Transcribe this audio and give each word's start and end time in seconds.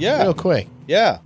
Yeah. 0.00 0.22
real 0.22 0.34
quick. 0.34 0.68
Yeah. 0.86 1.18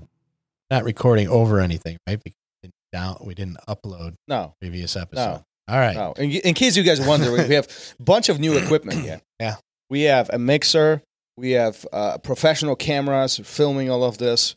Not 0.71 0.85
recording 0.85 1.29
over 1.29 1.61
anything, 1.61 1.97
right? 2.09 2.23
Because 2.23 2.37
we 2.63 2.69
didn't 2.69 2.75
down, 2.93 3.17
we 3.25 3.35
didn't 3.35 3.59
upload 3.69 4.15
No. 4.29 4.55
previous 4.61 4.97
episode. 4.97 5.25
No. 5.25 5.45
All 5.69 5.79
right. 5.79 5.95
No. 5.95 6.13
In, 6.13 6.31
in 6.31 6.55
case 6.55 6.77
you 6.77 6.83
guys 6.83 7.01
wonder, 7.07 7.31
we 7.33 7.55
have 7.55 7.69
a 7.99 8.03
bunch 8.03 8.29
of 8.29 8.39
new 8.41 8.57
equipment 8.59 9.01
here. 9.01 9.21
Yeah. 9.41 9.57
We 9.91 10.03
have 10.03 10.31
a 10.33 10.39
mixer. 10.39 11.03
We 11.37 11.53
have 11.53 11.85
uh, 11.93 12.19
professional 12.19 12.77
cameras 12.77 13.39
filming 13.45 13.91
all 13.91 14.05
of 14.05 14.19
this. 14.19 14.55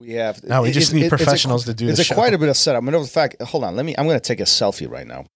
We 0.00 0.12
have. 0.14 0.42
No, 0.44 0.62
we 0.62 0.70
it- 0.70 0.72
just 0.72 0.92
it- 0.92 0.96
need 0.96 1.02
it- 1.02 1.12
it's 1.12 1.14
a- 1.14 1.16
professionals 1.24 1.64
to 1.66 1.74
do 1.74 1.88
It's 1.88 2.10
a 2.10 2.14
quite 2.14 2.34
a 2.34 2.38
bit 2.38 2.48
of 2.48 2.56
setup. 2.56 2.82
Matter 2.82 2.96
of 2.98 3.10
fact, 3.10 3.40
hold 3.42 3.64
on. 3.64 3.76
Let 3.76 3.84
me. 3.84 3.94
I'm 3.96 4.06
going 4.06 4.16
to 4.18 4.22
take 4.24 4.40
a 4.40 4.44
selfie 4.44 4.90
right 4.90 5.06
now, 5.06 5.26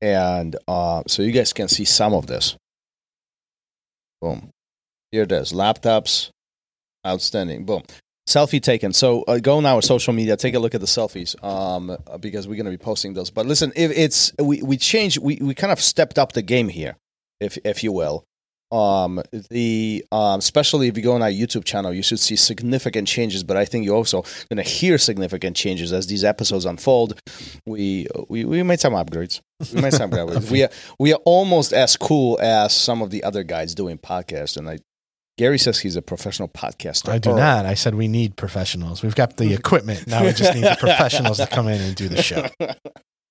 and 0.00 0.56
uh, 0.68 1.02
so 1.06 1.22
you 1.22 1.32
guys 1.32 1.52
can 1.52 1.68
see 1.68 1.84
some 1.84 2.12
of 2.14 2.26
this. 2.26 2.56
Boom. 4.20 4.50
Here 5.10 5.22
it 5.22 5.32
is. 5.32 5.52
Laptops. 5.52 6.30
Outstanding. 7.06 7.64
Boom. 7.64 7.82
Selfie 8.28 8.62
taken. 8.62 8.92
So 8.92 9.22
uh, 9.22 9.38
go 9.38 9.60
now 9.60 9.76
on 9.76 9.82
social 9.82 10.12
media. 10.12 10.36
Take 10.36 10.54
a 10.54 10.58
look 10.58 10.74
at 10.74 10.80
the 10.80 10.86
selfies, 10.86 11.42
um, 11.44 11.90
uh, 11.90 12.18
because 12.18 12.46
we're 12.46 12.54
going 12.54 12.66
to 12.66 12.70
be 12.70 12.78
posting 12.78 13.14
those. 13.14 13.30
But 13.30 13.46
listen, 13.46 13.72
if 13.74 13.90
it's 13.90 14.32
we 14.38 14.62
we 14.62 14.76
changed, 14.76 15.18
we 15.18 15.38
we 15.40 15.54
kind 15.54 15.72
of 15.72 15.80
stepped 15.80 16.18
up 16.18 16.32
the 16.32 16.42
game 16.42 16.68
here, 16.68 16.96
if 17.40 17.58
if 17.64 17.82
you 17.82 17.90
will. 17.92 18.24
Um, 18.70 19.20
the 19.50 20.02
um, 20.12 20.38
especially 20.38 20.88
if 20.88 20.96
you 20.96 21.02
go 21.02 21.12
on 21.12 21.22
our 21.22 21.28
YouTube 21.28 21.64
channel, 21.64 21.92
you 21.92 22.02
should 22.02 22.20
see 22.20 22.36
significant 22.36 23.06
changes. 23.06 23.44
But 23.44 23.58
I 23.58 23.66
think 23.66 23.84
you're 23.84 23.96
also 23.96 24.22
going 24.48 24.56
to 24.56 24.62
hear 24.62 24.96
significant 24.96 25.56
changes 25.56 25.92
as 25.92 26.06
these 26.06 26.24
episodes 26.24 26.64
unfold. 26.64 27.20
We 27.66 28.06
we 28.28 28.44
we 28.44 28.62
made 28.62 28.80
some 28.80 28.94
upgrades. 28.94 29.40
We 29.74 29.82
made 29.82 29.92
some 29.92 30.10
upgrades. 30.10 30.50
we 30.52 30.62
are 30.62 30.70
we 30.98 31.12
are 31.12 31.20
almost 31.26 31.74
as 31.74 31.96
cool 31.96 32.38
as 32.40 32.74
some 32.74 33.02
of 33.02 33.10
the 33.10 33.24
other 33.24 33.42
guys 33.42 33.74
doing 33.74 33.98
podcasts. 33.98 34.56
And 34.56 34.70
I, 34.70 34.78
Gary 35.42 35.58
says 35.58 35.80
he's 35.80 35.96
a 35.96 36.02
professional 36.02 36.46
podcaster. 36.46 37.08
I 37.08 37.18
do 37.18 37.34
not. 37.34 37.66
I 37.66 37.74
said 37.74 37.96
we 37.96 38.06
need 38.06 38.36
professionals. 38.36 39.02
We've 39.02 39.16
got 39.16 39.38
the 39.38 39.52
equipment. 39.52 40.06
Now 40.06 40.24
we 40.24 40.32
just 40.32 40.54
need 40.54 40.62
the 40.62 40.76
professionals 40.78 41.38
to 41.38 41.48
come 41.48 41.66
in 41.66 41.80
and 41.80 41.96
do 41.96 42.06
the 42.08 42.22
show. 42.22 42.46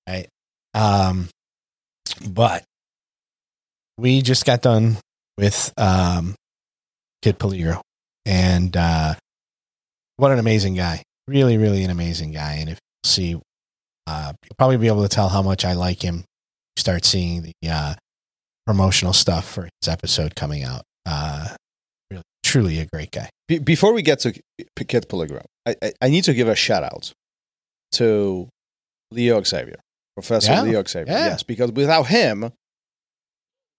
Right. 0.06 0.28
Um, 0.74 1.30
but 2.28 2.66
we 3.98 4.22
just 4.24 4.46
got 4.46 4.62
done 4.62 4.98
with 5.38 5.72
um, 5.78 6.36
Kid 7.22 7.40
Peligro, 7.40 7.80
and 8.26 8.76
uh, 8.76 9.14
what 10.18 10.32
an 10.32 10.40
amazing 10.40 10.74
guy! 10.76 11.04
Really, 11.30 11.58
really 11.58 11.86
an 11.86 11.92
amazing 11.92 12.34
guy. 12.34 12.56
And 12.56 12.70
if 12.72 12.76
you 13.06 13.10
see, 13.10 13.36
uh, 14.06 14.34
you'll 14.44 14.56
probably 14.58 14.76
be 14.76 14.88
able 14.88 15.04
to 15.04 15.10
tell 15.10 15.30
how 15.30 15.44
much 15.44 15.64
I 15.64 15.76
like 15.76 16.02
him. 16.02 16.26
You 16.76 16.82
start 16.82 17.06
seeing 17.06 17.44
the 17.44 17.70
uh, 17.70 17.94
promotional 18.66 19.14
stuff 19.14 19.50
for 19.50 19.70
his 19.82 19.88
episode 19.88 20.36
coming 20.36 20.66
out. 20.66 20.82
Uh, 21.06 21.56
truly 22.52 22.80
a 22.80 22.86
great 22.94 23.12
guy. 23.12 23.30
Be- 23.48 23.60
before 23.60 23.94
we 23.94 24.02
get 24.02 24.20
to 24.20 24.34
P- 24.76 24.86
Kid 24.86 25.08
Peligro, 25.10 25.44
I, 25.66 25.76
I, 25.82 25.92
I 26.02 26.10
need 26.10 26.24
to 26.26 26.34
give 26.34 26.48
a 26.48 26.56
shout 26.56 26.84
out 26.84 27.12
to 27.94 28.48
Leo 29.12 29.42
Xavier, 29.44 29.80
Professor 30.16 30.52
Yeah, 30.52 30.62
Leo 30.64 30.84
Xavier. 30.84 31.14
yeah. 31.14 31.26
Yes, 31.28 31.44
because 31.44 31.72
without 31.72 32.08
him, 32.08 32.52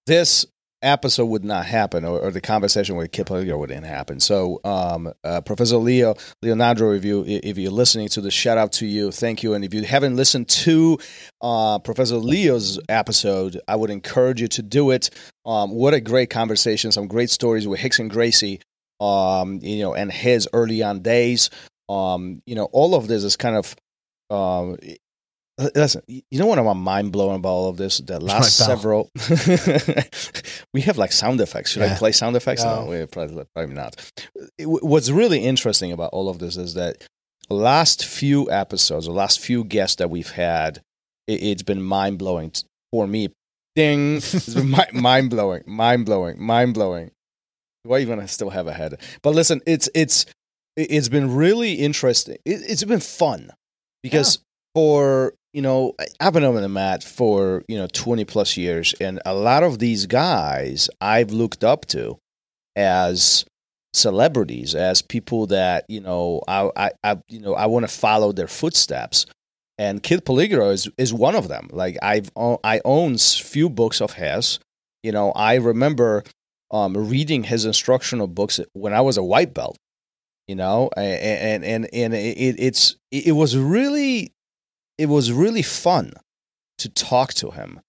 this 0.07 0.47
episode 0.83 1.27
would 1.27 1.45
not 1.45 1.67
happen, 1.67 2.05
or, 2.05 2.19
or 2.19 2.31
the 2.31 2.41
conversation 2.41 2.97
with 2.97 3.13
Peligro 3.13 3.59
wouldn't 3.59 3.87
happen. 3.87 4.21
So, 4.21 4.61
um, 4.65 5.13
uh, 5.25 5.41
Professor 5.41 5.77
Leo 5.77 6.15
Leonardo, 6.43 6.93
if 6.93 7.05
you 7.05 7.25
if 7.27 7.59
you're 7.59 7.71
listening 7.71 8.09
to 8.09 8.21
this, 8.21 8.35
shout 8.35 8.59
out 8.59 8.73
to 8.73 8.87
you, 8.87 9.11
thank 9.11 9.43
you. 9.43 9.55
And 9.55 9.65
if 9.65 9.73
you 9.73 9.83
haven't 9.83 10.17
listened 10.17 10.49
to 10.49 10.99
uh, 11.41 11.79
Professor 11.79 12.17
Leo's 12.17 12.81
episode, 12.89 13.61
I 13.69 13.77
would 13.77 13.91
encourage 13.91 14.41
you 14.41 14.49
to 14.49 14.63
do 14.63 14.91
it. 14.91 15.11
Um, 15.47 15.71
what 15.73 15.95
a 15.95 16.01
great 16.01 16.31
conversation! 16.31 16.93
Some 16.93 17.07
great 17.07 17.31
stories 17.31 17.67
with 17.67 17.81
Rickson 17.81 18.09
Gracie 18.09 18.61
um, 19.03 19.59
you 19.63 19.83
know, 19.83 19.95
and 19.95 20.13
his 20.13 20.49
early 20.53 20.83
on 20.83 21.01
days. 21.01 21.51
Um, 21.89 22.41
you 22.47 22.55
know, 22.55 22.67
all 22.67 22.95
of 22.95 23.09
this 23.09 23.25
is 23.25 23.37
kind 23.37 23.57
of, 23.57 23.77
um, 24.31 24.79
Uh, 25.59 25.69
listen, 25.75 26.03
you 26.09 26.23
know 26.33 26.47
what 26.47 26.59
I'm 26.59 26.79
mind 26.79 27.13
blown 27.13 27.37
about 27.37 27.49
all 27.51 27.69
of 27.69 27.77
this? 27.77 27.99
The 27.99 28.19
last 28.19 28.57
several, 28.57 29.11
we 30.75 30.81
have 30.83 30.99
like 30.99 31.13
sound 31.13 31.41
effects. 31.41 31.71
Should 31.73 31.83
I 31.83 31.95
play 31.95 32.13
sound 32.13 32.37
effects? 32.37 32.65
No, 32.65 32.85
No. 32.85 32.91
we 32.91 33.07
probably, 33.07 33.45
probably 33.55 33.75
not. 33.75 34.13
Uh, 34.41 34.47
it- 34.59 34.67
what's 34.67 35.11
really 35.11 35.45
interesting 35.45 35.93
about 35.93 36.11
all 36.13 36.29
of 36.29 36.39
this 36.39 36.57
is 36.57 36.75
that 36.75 37.07
last 37.51 38.05
few 38.05 38.51
episodes, 38.51 39.07
the 39.07 39.13
last 39.13 39.41
few 39.41 39.65
guests 39.65 39.97
that 39.97 40.11
we've 40.11 40.31
had, 40.31 40.81
it, 41.27 41.43
it's 41.43 41.63
been 41.63 41.83
mind 41.83 42.19
blowing 42.19 42.53
for 42.91 43.07
me. 43.07 43.29
Ding! 43.75 44.17
It's 44.17 44.55
been 44.55 44.71
mind 44.93 45.31
blowing, 45.31 45.63
mind 45.67 46.07
blowing, 46.07 46.41
mind 46.43 46.75
blowing. 46.75 47.11
I 47.91 47.99
even 47.99 48.27
still 48.29 48.51
have 48.51 48.67
a 48.67 48.73
head? 48.73 49.01
But 49.23 49.35
listen, 49.35 49.61
it's 49.67 49.89
it's 49.95 50.25
it's 50.77 51.09
been 51.09 51.35
really 51.35 51.75
interesting. 51.75 52.37
It, 52.45 52.63
it's 52.69 52.85
been 52.85 53.01
fun 53.01 53.51
because 54.03 54.39
for 54.75 55.35
you 55.53 55.63
know 55.63 55.95
I've 56.21 56.33
been 56.33 56.45
on 56.45 56.55
the 56.55 56.69
mat 56.69 57.03
for 57.03 57.63
you 57.69 57.77
know 57.79 57.87
twenty 57.87 58.25
plus 58.25 58.57
years, 58.57 58.95
and 59.01 59.21
a 59.27 59.35
lot 59.35 59.63
of 59.63 59.79
these 59.79 60.07
guys 60.07 60.89
I've 61.01 61.31
looked 61.31 61.63
up 61.65 61.87
to 61.87 62.19
as 62.77 63.45
celebrities, 63.95 64.75
as 64.75 65.03
people 65.03 65.47
that 65.49 65.85
you 65.89 66.01
know 66.01 66.43
I 66.49 66.71
I, 66.77 66.91
I 67.05 67.19
you 67.29 67.41
know 67.41 67.55
I 67.55 67.67
want 67.67 67.89
to 67.89 67.95
follow 67.95 68.33
their 68.33 68.49
footsteps. 68.49 69.27
And 69.79 70.03
Kid 70.03 70.25
Peligro 70.25 70.73
is 70.73 70.89
is 70.99 71.13
one 71.13 71.35
of 71.35 71.49
them. 71.49 71.69
Like 71.73 71.99
I've 72.03 72.31
I 72.37 72.81
own 72.85 73.19
few 73.19 73.69
books 73.69 74.01
of 74.01 74.15
his. 74.15 74.59
You 75.03 75.13
know, 75.13 75.33
I 75.33 75.57
remember 75.57 76.23
um, 76.71 76.97
reading 76.97 77.45
his 77.45 77.65
instructional 77.65 78.29
books 78.29 78.61
when 78.75 78.93
I 78.93 79.01
was 79.01 79.17
a 79.17 79.23
white 79.23 79.55
belt. 79.55 79.77
You 80.47 80.57
know, 80.57 80.91
and 80.97 81.65
and 81.65 81.65
and, 81.65 81.95
and 81.95 82.15
it, 82.15 82.57
it's 82.59 82.97
it 83.11 83.35
was 83.35 83.57
really 83.57 84.33
it 84.99 85.07
was 85.07 85.33
really 85.33 85.63
fun 85.63 86.13
to 86.79 86.89
talk 86.89 87.35
to 87.35 87.51
him. 87.51 87.81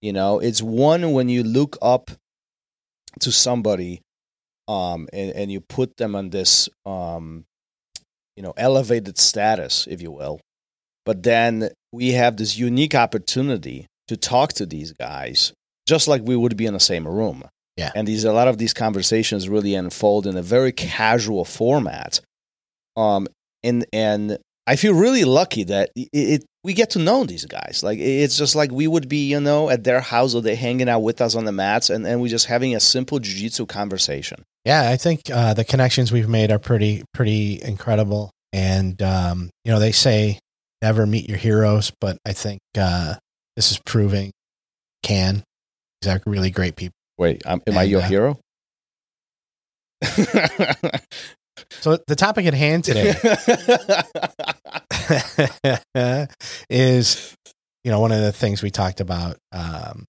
You 0.00 0.12
know, 0.12 0.38
it's 0.38 0.62
one 0.62 1.12
when 1.12 1.28
you 1.28 1.42
look 1.42 1.78
up 1.80 2.10
to 3.20 3.32
somebody, 3.32 4.02
um, 4.68 5.08
and 5.12 5.30
and 5.32 5.52
you 5.52 5.60
put 5.60 5.96
them 5.96 6.14
on 6.14 6.30
this 6.30 6.68
um, 6.84 7.44
you 8.36 8.42
know, 8.42 8.52
elevated 8.56 9.18
status, 9.18 9.86
if 9.88 10.02
you 10.02 10.10
will. 10.10 10.40
But 11.04 11.22
then 11.22 11.70
we 11.92 12.12
have 12.12 12.36
this 12.36 12.56
unique 12.56 12.94
opportunity 12.94 13.86
to 14.08 14.16
talk 14.16 14.52
to 14.54 14.66
these 14.66 14.92
guys, 14.92 15.52
just 15.86 16.08
like 16.08 16.22
we 16.24 16.36
would 16.36 16.56
be 16.56 16.66
in 16.66 16.74
the 16.74 16.80
same 16.80 17.06
room. 17.06 17.44
Yeah. 17.76 17.90
And 17.94 18.06
these 18.06 18.24
a 18.24 18.32
lot 18.32 18.48
of 18.48 18.58
these 18.58 18.74
conversations 18.74 19.48
really 19.48 19.74
unfold 19.74 20.26
in 20.26 20.36
a 20.36 20.42
very 20.42 20.72
casual 20.72 21.44
format. 21.44 22.20
Um 22.96 23.26
and 23.62 23.84
and 23.92 24.38
I 24.66 24.76
feel 24.76 24.94
really 24.94 25.24
lucky 25.24 25.64
that 25.64 25.90
it, 25.94 26.08
it 26.12 26.44
we 26.62 26.72
get 26.72 26.90
to 26.90 26.98
know 26.98 27.24
these 27.24 27.44
guys. 27.44 27.82
Like 27.82 27.98
it's 27.98 28.38
just 28.38 28.56
like 28.56 28.72
we 28.72 28.86
would 28.86 29.08
be, 29.08 29.28
you 29.28 29.40
know, 29.40 29.68
at 29.68 29.84
their 29.84 30.00
house 30.00 30.34
or 30.34 30.40
they're 30.40 30.56
hanging 30.56 30.88
out 30.88 31.00
with 31.00 31.20
us 31.20 31.34
on 31.34 31.44
the 31.44 31.52
mats 31.52 31.90
and, 31.90 32.06
and 32.06 32.22
we're 32.22 32.28
just 32.28 32.46
having 32.46 32.74
a 32.74 32.80
simple 32.80 33.18
jiu-jitsu 33.18 33.66
conversation. 33.66 34.44
Yeah, 34.64 34.88
I 34.88 34.96
think 34.96 35.30
uh, 35.30 35.52
the 35.52 35.64
connections 35.64 36.10
we've 36.10 36.28
made 36.28 36.50
are 36.50 36.58
pretty 36.58 37.04
pretty 37.12 37.60
incredible. 37.62 38.30
And 38.52 39.00
um, 39.02 39.50
you 39.64 39.72
know, 39.72 39.78
they 39.78 39.92
say 39.92 40.38
never 40.80 41.06
meet 41.06 41.28
your 41.28 41.38
heroes, 41.38 41.92
but 42.00 42.16
I 42.24 42.32
think 42.32 42.60
uh, 42.78 43.14
this 43.56 43.70
is 43.70 43.78
proving 43.84 44.32
can. 45.02 45.44
These 46.00 46.12
are 46.12 46.20
really 46.24 46.50
great 46.50 46.76
people. 46.76 46.94
Wait, 47.18 47.42
um, 47.46 47.62
am 47.66 47.76
I 47.76 47.82
your 47.82 48.00
uh, 48.00 48.08
hero? 48.08 48.38
So 51.70 51.98
the 52.06 52.16
topic 52.16 52.46
at 52.46 52.54
hand 52.54 52.84
today 52.84 53.14
is, 56.70 57.34
you 57.84 57.90
know, 57.90 58.00
one 58.00 58.12
of 58.12 58.20
the 58.20 58.32
things 58.32 58.62
we 58.62 58.70
talked 58.70 59.00
about. 59.00 59.36
Um, 59.52 60.04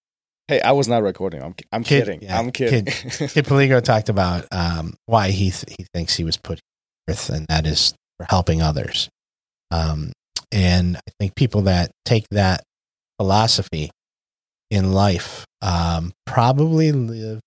hey, 0.48 0.62
I 0.62 0.72
was 0.72 0.88
not 0.88 1.04
recording. 1.04 1.42
I'm 1.42 1.56
I'm 1.72 1.84
Kid- 1.84 2.06
kidding. 2.06 2.22
yeah, 2.24 2.40
I'm 2.40 2.52
kidding. 2.52 2.86
Kid 2.86 2.92
Peligro 3.46 3.82
talked 3.84 4.10
about 4.10 4.46
um, 4.52 4.96
why 5.06 5.30
he 5.32 5.52
th- 5.52 5.76
he 5.78 5.86
thinks 5.94 6.16
he 6.16 6.24
was 6.24 6.38
put 6.38 6.60
on 7.08 7.14
earth, 7.14 7.30
and 7.30 7.46
that 7.48 7.66
is 7.66 7.94
for 8.20 8.26
helping 8.30 8.62
others. 8.62 9.10
Um, 9.72 10.12
and 10.52 10.98
I 10.98 11.12
think 11.20 11.36
people 11.36 11.62
that 11.64 11.92
take 12.06 12.26
that 12.32 12.64
philosophy 13.20 13.90
in 14.70 14.94
life 14.94 15.46
um, 15.62 16.12
probably 16.26 16.92
live 16.92 17.40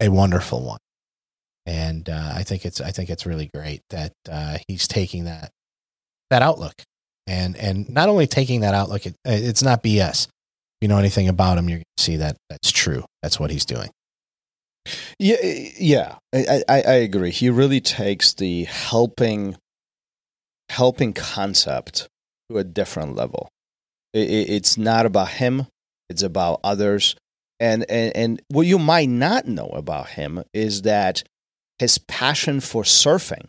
a 0.00 0.08
wonderful 0.08 0.62
one. 0.64 0.78
And 1.66 2.08
uh, 2.08 2.32
I 2.34 2.42
think 2.42 2.64
it's 2.64 2.80
I 2.80 2.90
think 2.90 3.10
it's 3.10 3.26
really 3.26 3.50
great 3.54 3.82
that 3.90 4.12
uh, 4.30 4.58
he's 4.66 4.88
taking 4.88 5.24
that 5.24 5.50
that 6.30 6.42
outlook, 6.42 6.82
and 7.26 7.56
and 7.56 7.88
not 7.88 8.08
only 8.08 8.26
taking 8.26 8.60
that 8.60 8.74
outlook, 8.74 9.06
it, 9.06 9.14
it's 9.24 9.62
not 9.62 9.82
BS. 9.82 10.26
If 10.26 10.28
you 10.80 10.88
know 10.88 10.98
anything 10.98 11.28
about 11.28 11.58
him, 11.58 11.68
you're 11.68 11.78
going 11.78 11.84
to 11.96 12.02
see 12.02 12.16
that 12.16 12.36
that's 12.48 12.72
true. 12.72 13.04
That's 13.22 13.38
what 13.38 13.50
he's 13.50 13.66
doing. 13.66 13.90
Yeah, 15.18 15.36
yeah, 15.42 16.14
I, 16.34 16.62
I, 16.68 16.82
I 16.82 16.94
agree. 16.94 17.30
He 17.30 17.50
really 17.50 17.80
takes 17.80 18.32
the 18.32 18.64
helping, 18.64 19.56
helping 20.70 21.12
concept 21.12 22.08
to 22.48 22.58
a 22.58 22.64
different 22.64 23.14
level. 23.14 23.50
It, 24.14 24.30
it's 24.30 24.78
not 24.78 25.04
about 25.04 25.28
him; 25.28 25.66
it's 26.08 26.22
about 26.22 26.60
others. 26.64 27.16
And, 27.60 27.84
and 27.90 28.16
and 28.16 28.42
what 28.48 28.66
you 28.66 28.78
might 28.78 29.10
not 29.10 29.46
know 29.46 29.68
about 29.68 30.08
him 30.08 30.42
is 30.54 30.82
that 30.82 31.22
his 31.80 31.96
passion 31.96 32.60
for 32.60 32.82
surfing 32.82 33.48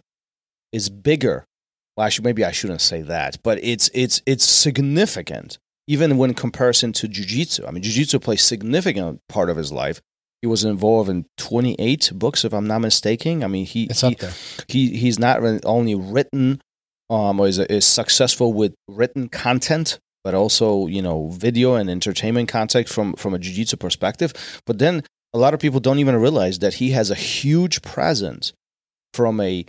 is 0.72 0.90
bigger. 0.90 1.46
Well, 1.98 2.06
I 2.06 2.10
should, 2.10 2.24
maybe 2.24 2.46
I 2.46 2.52
shouldn't 2.52 2.80
say 2.80 3.02
that, 3.02 3.38
but 3.44 3.60
it's 3.62 3.90
it's 3.94 4.22
it's 4.26 4.46
significant 4.46 5.60
even 5.86 6.18
when 6.18 6.34
comparison 6.34 6.94
to 6.94 7.10
jiu-jitsu. 7.10 7.66
I 7.68 7.72
mean, 7.72 7.84
jiu-jitsu 7.84 8.20
plays 8.20 8.42
significant 8.42 9.20
part 9.28 9.50
of 9.50 9.58
his 9.58 9.74
life. 9.74 10.02
He 10.42 10.48
was 10.48 10.64
involved 10.64 11.10
in 11.10 11.26
28 11.38 12.14
books, 12.16 12.46
if 12.46 12.54
I'm 12.54 12.68
not 12.68 12.80
mistaken. 12.80 13.44
I 13.44 13.48
mean, 13.48 13.66
he 13.66 13.90
he, 13.94 14.18
he 14.70 14.98
he's 14.98 15.20
not 15.20 15.42
only 15.66 15.94
written 15.94 16.62
um, 17.10 17.38
or 17.38 17.50
is, 17.50 17.60
is 17.60 17.86
successful 17.86 18.54
with 18.54 18.74
written 18.88 19.28
content, 19.28 20.00
but 20.24 20.34
also 20.34 20.88
you 20.88 21.02
know 21.02 21.28
video 21.32 21.76
and 21.76 21.90
entertainment 21.90 22.48
content 22.48 22.88
from 22.88 23.14
from 23.16 23.34
a 23.34 23.40
jiu-jitsu 23.40 23.76
perspective. 23.76 24.32
But 24.66 24.80
then 24.80 25.04
a 25.34 25.38
lot 25.38 25.54
of 25.54 25.60
people 25.60 25.80
don't 25.80 26.00
even 26.00 26.16
realize 26.16 26.60
that 26.60 26.76
he 26.76 26.92
has 26.92 27.10
a 27.10 27.16
huge 27.16 27.82
presence 27.82 28.54
from 29.14 29.40
a, 29.40 29.66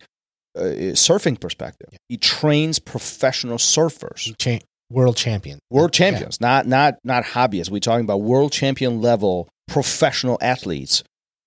uh 0.56 0.93
surfing 0.94 1.41
perspective. 1.41 1.88
He 2.09 2.17
trains 2.17 2.79
professional 2.79 3.59
surfers, 3.59 4.35
Cha- 4.38 4.59
world 4.91 5.17
champions, 5.17 5.61
world 5.70 5.91
Yeah. 5.99 6.11
champions, 6.11 6.41
not 6.41 6.67
not 6.67 6.99
not 7.05 7.25
hobbyists. 7.25 7.70
We're 7.70 7.81
talking 7.81 8.05
about 8.05 8.20
world 8.23 8.53
champion 8.53 9.00
level 9.00 9.49
professional 9.69 10.37
athletes 10.43 11.03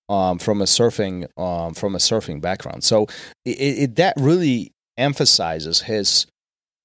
um, 0.08 0.38
from 0.38 0.60
a 0.60 0.64
surfing 0.64 1.26
um, 1.38 1.74
from 1.74 1.94
a 1.94 1.98
surfing 1.98 2.40
background. 2.40 2.82
So 2.84 3.06
it, 3.44 3.50
it, 3.60 3.96
that 3.96 4.14
really 4.18 4.72
emphasizes 4.96 5.82
his 5.82 6.26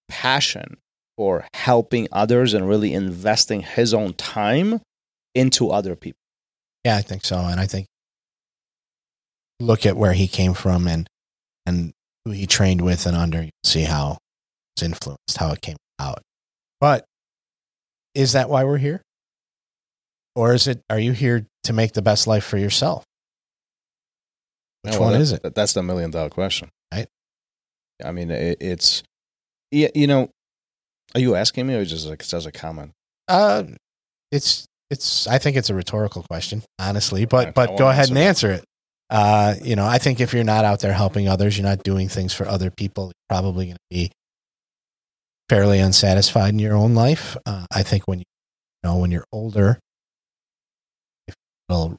passion 0.10 0.78
for 1.18 1.46
helping 1.54 2.08
others 2.12 2.54
and 2.54 2.68
really 2.68 2.94
investing 2.94 3.62
his 3.62 3.94
own 3.94 4.14
time 4.14 4.82
into 5.34 5.70
other 5.72 5.96
people. 5.96 6.18
Yeah, 6.84 6.98
I 6.98 7.02
think 7.02 7.24
so. 7.26 7.38
And 7.38 7.60
I 7.60 7.66
think 7.68 7.88
look 9.60 9.86
at 9.86 9.96
where 9.96 10.14
he 10.14 10.28
came 10.28 10.54
from 10.54 10.88
and 10.88 11.08
and 11.66 11.94
who 12.26 12.32
he 12.32 12.48
trained 12.48 12.82
with 12.82 13.06
and 13.06 13.16
under, 13.16 13.44
you 13.44 13.50
see 13.64 13.84
how 13.84 14.18
it's 14.76 14.84
influenced, 14.84 15.38
how 15.38 15.52
it 15.52 15.62
came 15.62 15.78
out. 16.00 16.22
But 16.80 17.06
is 18.16 18.34
that 18.34 18.50
why 18.50 18.64
we're 18.64 18.78
here? 18.78 19.02
Or 20.36 20.54
is 20.54 20.68
it 20.68 20.82
are 20.90 21.00
you 21.00 21.12
here 21.12 21.46
to 21.64 21.74
make 21.74 21.94
the 21.94 22.02
best 22.02 22.26
life 22.28 22.44
for 22.44 22.58
yourself? 22.58 23.04
Which 24.84 24.94
Well, 24.94 25.02
one 25.02 25.14
that- 25.14 25.22
is 25.22 25.32
it? 25.34 25.54
That's 25.56 25.74
the 25.74 25.84
million 25.84 26.10
dollar 26.12 26.30
question, 26.30 26.70
Right. 26.92 27.08
I 28.04 28.12
mean, 28.12 28.32
it, 28.32 28.58
it's 28.60 29.04
yeah, 29.72 29.90
you 29.94 30.08
know. 30.08 30.30
Are 31.14 31.20
you 31.20 31.36
asking 31.36 31.68
me 31.68 31.76
or 31.76 31.84
just 31.86 32.08
like 32.08 32.22
as 32.34 32.46
a 32.46 32.52
comment? 32.52 32.92
Uh 33.28 33.64
it's 34.32 34.66
it's 34.92 35.26
I 35.26 35.40
think 35.40 35.58
it's 35.58 35.70
a 35.70 35.74
rhetorical 35.74 36.24
question, 36.30 36.62
honestly, 36.78 37.26
but 37.26 37.48
I 37.48 37.52
but 37.52 37.70
won't 37.70 37.80
go 37.80 37.90
ahead 37.90 38.10
and 38.10 38.18
answer 38.18 38.52
it. 38.52 38.64
Uh, 39.10 39.56
you 39.64 39.76
know, 39.76 39.86
I 39.86 39.98
think 39.98 40.20
if 40.20 40.34
you're 40.34 40.44
not 40.44 40.64
out 40.64 40.82
there 40.82 40.94
helping 40.94 41.28
others, 41.28 41.58
you're 41.58 41.68
not 41.68 41.84
doing 41.84 42.08
things 42.08 42.34
for 42.34 42.48
other 42.48 42.70
people, 42.70 43.06
you're 43.06 43.30
probably 43.30 43.66
going 43.66 43.78
to 43.78 43.82
be 43.90 44.12
fairly 45.50 45.80
unsatisfied 45.80 46.50
in 46.54 46.60
your 46.60 46.76
own 46.76 46.94
life. 46.94 47.36
Uh, 47.46 47.66
I 47.74 47.84
think 47.84 48.08
when 48.08 48.20
you, 48.20 48.26
you 48.84 48.90
know 48.90 48.98
when 48.98 49.12
you're 49.12 49.26
older, 49.32 49.80
if 51.28 51.36
well, 51.68 51.98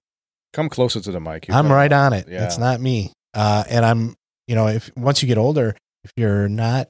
Come 0.52 0.68
closer 0.68 1.00
to 1.00 1.10
the 1.10 1.20
mic. 1.20 1.46
I'm 1.48 1.72
right 1.72 1.92
on 1.92 2.12
it. 2.12 2.28
Yeah. 2.28 2.44
It's 2.44 2.58
not 2.58 2.78
me. 2.80 3.12
Uh, 3.32 3.64
and 3.70 3.86
I'm, 3.86 4.14
you 4.46 4.54
know, 4.54 4.68
if 4.68 4.90
once 4.96 5.22
you 5.22 5.28
get 5.28 5.38
older, 5.38 5.74
if 6.04 6.12
you're 6.14 6.46
not, 6.48 6.88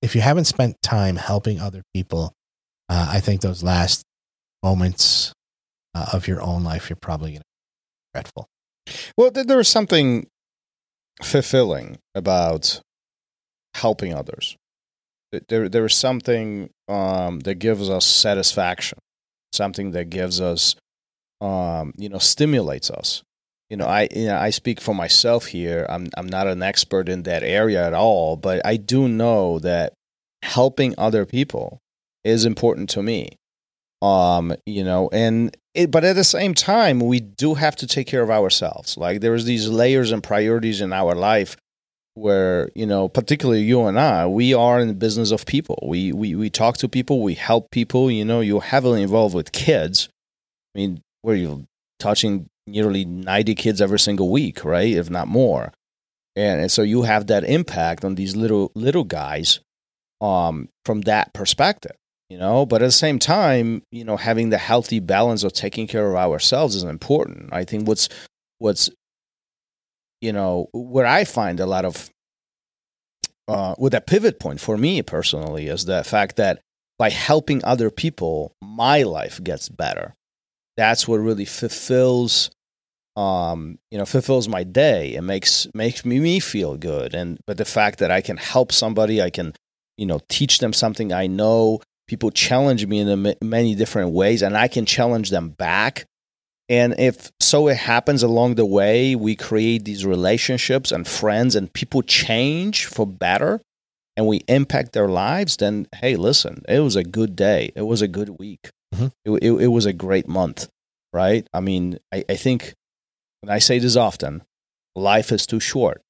if 0.00 0.14
you 0.14 0.22
haven't 0.22 0.46
spent 0.46 0.76
time 0.82 1.16
helping 1.16 1.60
other 1.60 1.82
people, 1.92 2.32
uh, 2.88 3.08
I 3.10 3.20
think 3.20 3.40
those 3.40 3.62
last 3.62 4.02
moments 4.62 5.32
uh, 5.94 6.06
of 6.12 6.26
your 6.26 6.42
own 6.42 6.64
life, 6.64 6.88
you're 6.88 6.96
probably 6.96 7.30
going 7.32 7.40
to 7.40 7.44
be 7.44 8.18
regretful. 8.18 8.48
Well, 9.16 9.30
th- 9.30 9.46
there 9.46 9.60
is 9.60 9.68
something 9.68 10.26
fulfilling 11.22 11.98
about 12.14 12.80
helping 13.74 14.14
others. 14.14 14.56
There, 15.48 15.68
there 15.68 15.84
is 15.84 15.94
something 15.94 16.70
um, 16.88 17.40
that 17.40 17.56
gives 17.56 17.90
us 17.90 18.06
satisfaction, 18.06 18.98
something 19.52 19.90
that 19.90 20.08
gives 20.08 20.40
us, 20.40 20.74
um, 21.40 21.92
you 21.98 22.08
know, 22.08 22.18
stimulates 22.18 22.90
us. 22.90 23.22
You 23.68 23.76
know, 23.76 23.86
I, 23.86 24.08
you 24.14 24.26
know, 24.26 24.38
I 24.38 24.48
speak 24.48 24.80
for 24.80 24.94
myself 24.94 25.46
here. 25.46 25.84
I'm, 25.90 26.08
I'm 26.16 26.26
not 26.26 26.46
an 26.46 26.62
expert 26.62 27.10
in 27.10 27.24
that 27.24 27.42
area 27.42 27.86
at 27.86 27.92
all, 27.92 28.36
but 28.36 28.64
I 28.64 28.78
do 28.78 29.06
know 29.06 29.58
that 29.58 29.92
helping 30.42 30.94
other 30.96 31.26
people 31.26 31.78
is 32.24 32.44
important 32.44 32.90
to 32.90 33.02
me. 33.02 33.38
Um, 34.00 34.54
you 34.64 34.84
know, 34.84 35.08
and 35.12 35.56
it, 35.74 35.90
but 35.90 36.04
at 36.04 36.14
the 36.14 36.24
same 36.24 36.54
time, 36.54 37.00
we 37.00 37.20
do 37.20 37.54
have 37.54 37.76
to 37.76 37.86
take 37.86 38.06
care 38.06 38.22
of 38.22 38.30
ourselves. 38.30 38.96
Like 38.96 39.20
there's 39.20 39.44
these 39.44 39.68
layers 39.68 40.12
and 40.12 40.22
priorities 40.22 40.80
in 40.80 40.92
our 40.92 41.14
life 41.14 41.56
where, 42.14 42.68
you 42.74 42.86
know, 42.86 43.08
particularly 43.08 43.62
you 43.62 43.84
and 43.86 43.98
I, 43.98 44.26
we 44.26 44.54
are 44.54 44.78
in 44.80 44.88
the 44.88 44.94
business 44.94 45.30
of 45.30 45.46
people. 45.46 45.78
We, 45.82 46.12
we, 46.12 46.34
we 46.34 46.50
talk 46.50 46.76
to 46.78 46.88
people, 46.88 47.22
we 47.22 47.34
help 47.34 47.70
people, 47.70 48.10
you 48.10 48.24
know, 48.24 48.40
you're 48.40 48.60
heavily 48.60 49.02
involved 49.02 49.34
with 49.34 49.52
kids. 49.52 50.08
I 50.74 50.78
mean, 50.78 51.02
where 51.22 51.36
you're 51.36 51.62
touching 51.98 52.48
nearly 52.66 53.04
90 53.04 53.54
kids 53.54 53.80
every 53.80 53.98
single 53.98 54.30
week, 54.30 54.64
right? 54.64 54.92
If 54.92 55.10
not 55.10 55.26
more. 55.28 55.72
And, 56.36 56.60
and 56.60 56.70
so 56.70 56.82
you 56.82 57.02
have 57.02 57.26
that 57.28 57.44
impact 57.44 58.04
on 58.04 58.14
these 58.14 58.36
little, 58.36 58.70
little 58.74 59.04
guys, 59.04 59.60
um, 60.20 60.68
from 60.84 61.02
that 61.02 61.32
perspective 61.32 61.96
you 62.28 62.38
know? 62.38 62.66
But 62.66 62.82
at 62.82 62.86
the 62.86 62.92
same 62.92 63.18
time 63.18 63.82
you 63.90 64.04
know 64.04 64.16
having 64.16 64.50
the 64.50 64.58
healthy 64.58 65.00
balance 65.00 65.44
of 65.44 65.52
taking 65.52 65.86
care 65.86 66.08
of 66.08 66.16
ourselves 66.16 66.74
is 66.74 66.82
important. 66.82 67.50
I 67.52 67.64
think 67.64 67.86
what's 67.88 68.08
what's 68.58 68.90
you 70.20 70.32
know 70.32 70.68
where 70.72 71.06
i 71.06 71.24
find 71.24 71.60
a 71.60 71.66
lot 71.66 71.84
of 71.84 72.10
uh 73.46 73.74
with 73.78 73.94
a 73.94 74.00
pivot 74.00 74.40
point 74.40 74.60
for 74.60 74.76
me 74.76 75.00
personally 75.02 75.68
is 75.68 75.84
the 75.84 76.02
fact 76.04 76.36
that 76.36 76.60
by 76.98 77.10
helping 77.10 77.64
other 77.64 77.90
people 77.90 78.52
my 78.60 79.02
life 79.02 79.42
gets 79.42 79.68
better. 79.68 80.14
That's 80.76 81.08
what 81.08 81.18
really 81.18 81.44
fulfills 81.44 82.50
um 83.16 83.78
you 83.90 83.98
know 83.98 84.04
fulfills 84.04 84.48
my 84.48 84.64
day. 84.64 85.14
It 85.14 85.22
makes 85.22 85.68
makes 85.74 86.04
me, 86.04 86.20
me 86.20 86.40
feel 86.40 86.76
good. 86.76 87.14
And 87.14 87.38
but 87.46 87.56
the 87.56 87.64
fact 87.64 87.98
that 88.00 88.10
i 88.10 88.20
can 88.20 88.36
help 88.36 88.72
somebody 88.72 89.22
i 89.22 89.30
can 89.30 89.54
you 89.96 90.06
know 90.06 90.20
teach 90.28 90.58
them 90.58 90.72
something 90.72 91.12
i 91.12 91.26
know 91.26 91.80
people 92.08 92.30
challenge 92.32 92.84
me 92.86 92.98
in 92.98 93.08
a 93.26 93.34
many 93.44 93.74
different 93.76 94.10
ways 94.10 94.42
and 94.42 94.56
i 94.56 94.66
can 94.66 94.84
challenge 94.86 95.30
them 95.30 95.50
back. 95.50 96.04
And 96.70 96.94
if 96.98 97.30
so 97.40 97.68
it 97.68 97.78
happens 97.78 98.22
along 98.22 98.56
the 98.56 98.66
way 98.66 99.14
we 99.16 99.34
create 99.36 99.84
these 99.86 100.04
relationships 100.04 100.92
and 100.92 101.06
friends 101.08 101.54
and 101.56 101.72
people 101.72 102.02
change 102.02 102.84
for 102.84 103.06
better 103.06 103.62
and 104.18 104.26
we 104.26 104.38
impact 104.48 104.92
their 104.92 105.08
lives 105.08 105.56
then 105.56 105.86
hey 105.96 106.16
listen 106.16 106.62
it 106.68 106.80
was 106.80 106.96
a 106.96 107.04
good 107.04 107.36
day. 107.36 107.70
It 107.74 107.86
was 107.86 108.02
a 108.02 108.08
good 108.08 108.38
week. 108.38 108.70
Mhm. 108.94 109.12
it, 109.24 109.30
it, 109.42 109.52
it 109.64 109.68
was 109.68 109.86
a 109.86 109.92
great 109.94 110.28
month 110.28 110.68
right? 111.14 111.46
I 111.54 111.60
mean 111.60 111.98
I, 112.12 112.24
I 112.28 112.36
think 112.36 112.74
and 113.42 113.50
i 113.50 113.58
say 113.60 113.78
this 113.78 113.96
often 113.96 114.42
life 114.94 115.30
is 115.32 115.46
too 115.46 115.60
short. 115.60 116.02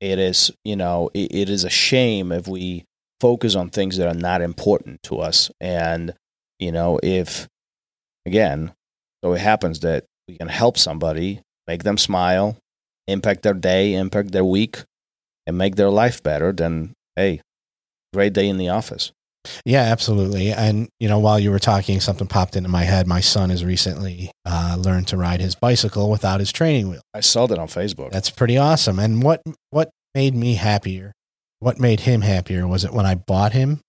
It 0.00 0.18
is 0.18 0.50
you 0.64 0.76
know 0.76 1.10
it, 1.14 1.34
it 1.34 1.48
is 1.50 1.64
a 1.64 1.70
shame 1.70 2.30
if 2.32 2.46
we 2.48 2.84
focus 3.20 3.54
on 3.54 3.70
things 3.70 3.96
that 3.96 4.08
are 4.08 4.18
not 4.18 4.40
important 4.40 5.02
to 5.02 5.18
us 5.18 5.50
and 5.60 6.14
you 6.58 6.72
know 6.72 6.98
if 7.02 7.46
again 8.26 8.72
so 9.22 9.32
it 9.34 9.40
happens 9.40 9.80
that 9.80 10.04
we 10.26 10.36
can 10.36 10.48
help 10.48 10.78
somebody 10.78 11.40
make 11.66 11.82
them 11.82 11.98
smile 11.98 12.56
impact 13.06 13.42
their 13.42 13.54
day 13.54 13.94
impact 13.94 14.32
their 14.32 14.44
week 14.44 14.84
and 15.46 15.58
make 15.58 15.76
their 15.76 15.90
life 15.90 16.22
better 16.22 16.52
then 16.52 16.92
hey 17.16 17.40
great 18.14 18.32
day 18.32 18.48
in 18.48 18.56
the 18.58 18.68
office 18.68 19.12
Yeah, 19.64 19.80
absolutely. 19.82 20.52
And 20.52 20.90
you 21.00 21.08
know, 21.08 21.18
while 21.18 21.40
you 21.40 21.50
were 21.50 21.58
talking, 21.58 21.98
something 22.00 22.26
popped 22.28 22.56
into 22.56 22.68
my 22.68 22.84
head. 22.84 23.06
My 23.06 23.20
son 23.20 23.48
has 23.48 23.64
recently 23.64 24.30
uh, 24.44 24.76
learned 24.78 25.08
to 25.08 25.16
ride 25.16 25.40
his 25.40 25.54
bicycle 25.54 26.10
without 26.10 26.40
his 26.40 26.52
training 26.52 26.90
wheel. 26.90 27.00
i 27.14 27.20
saw 27.20 27.46
that 27.46 27.58
on 27.58 27.66
facebook 27.66 28.10
That's 28.10 28.28
pretty 28.28 28.58
awesome. 28.58 28.98
And 28.98 29.22
what 29.22 29.40
what 29.70 29.88
made 30.14 30.34
me 30.34 30.56
happier? 30.56 31.12
What 31.60 31.78
made 31.78 32.00
him 32.00 32.22
happier 32.22 32.66
was 32.66 32.84
it 32.84 32.92
when 32.92 33.06
I 33.06 33.14
bought 33.14 33.52
him 33.52 33.80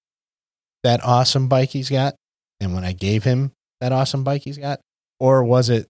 that 0.84 1.04
awesome 1.04 1.48
bike 1.48 1.70
he's 1.70 1.90
got, 1.90 2.16
and 2.60 2.74
when 2.74 2.84
I 2.84 2.92
gave 2.92 3.24
him 3.24 3.52
that 3.80 3.92
awesome 3.92 4.24
bike 4.24 4.44
he's 4.44 4.58
got, 4.58 4.80
or 5.20 5.44
was 5.44 5.70
it, 5.70 5.88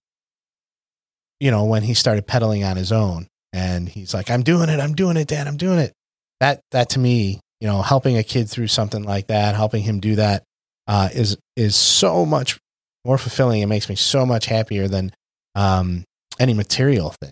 you 1.40 1.50
know, 1.50 1.64
when 1.64 1.82
he 1.82 1.94
started 1.94 2.26
pedaling 2.26 2.62
on 2.64 2.76
his 2.76 2.92
own 2.92 3.26
and 3.52 3.88
he's 3.88 4.14
like, 4.14 4.30
"I'm 4.30 4.42
doing 4.42 4.68
it, 4.68 4.80
I'm 4.80 4.94
doing 4.94 5.16
it, 5.16 5.28
Dad, 5.28 5.46
I'm 5.46 5.56
doing 5.56 5.78
it." 5.78 5.92
That 6.40 6.60
that 6.70 6.90
to 6.90 6.98
me, 6.98 7.40
you 7.60 7.68
know, 7.68 7.82
helping 7.82 8.16
a 8.16 8.22
kid 8.22 8.48
through 8.48 8.68
something 8.68 9.02
like 9.02 9.26
that, 9.28 9.54
helping 9.54 9.82
him 9.82 10.00
do 10.00 10.16
that, 10.16 10.44
uh, 10.86 11.08
is 11.12 11.36
is 11.56 11.76
so 11.76 12.24
much 12.24 12.58
more 13.04 13.18
fulfilling. 13.18 13.60
It 13.60 13.66
makes 13.66 13.88
me 13.88 13.96
so 13.96 14.24
much 14.24 14.46
happier 14.46 14.88
than 14.88 15.12
um, 15.54 16.04
any 16.38 16.54
material 16.54 17.14
thing. 17.20 17.30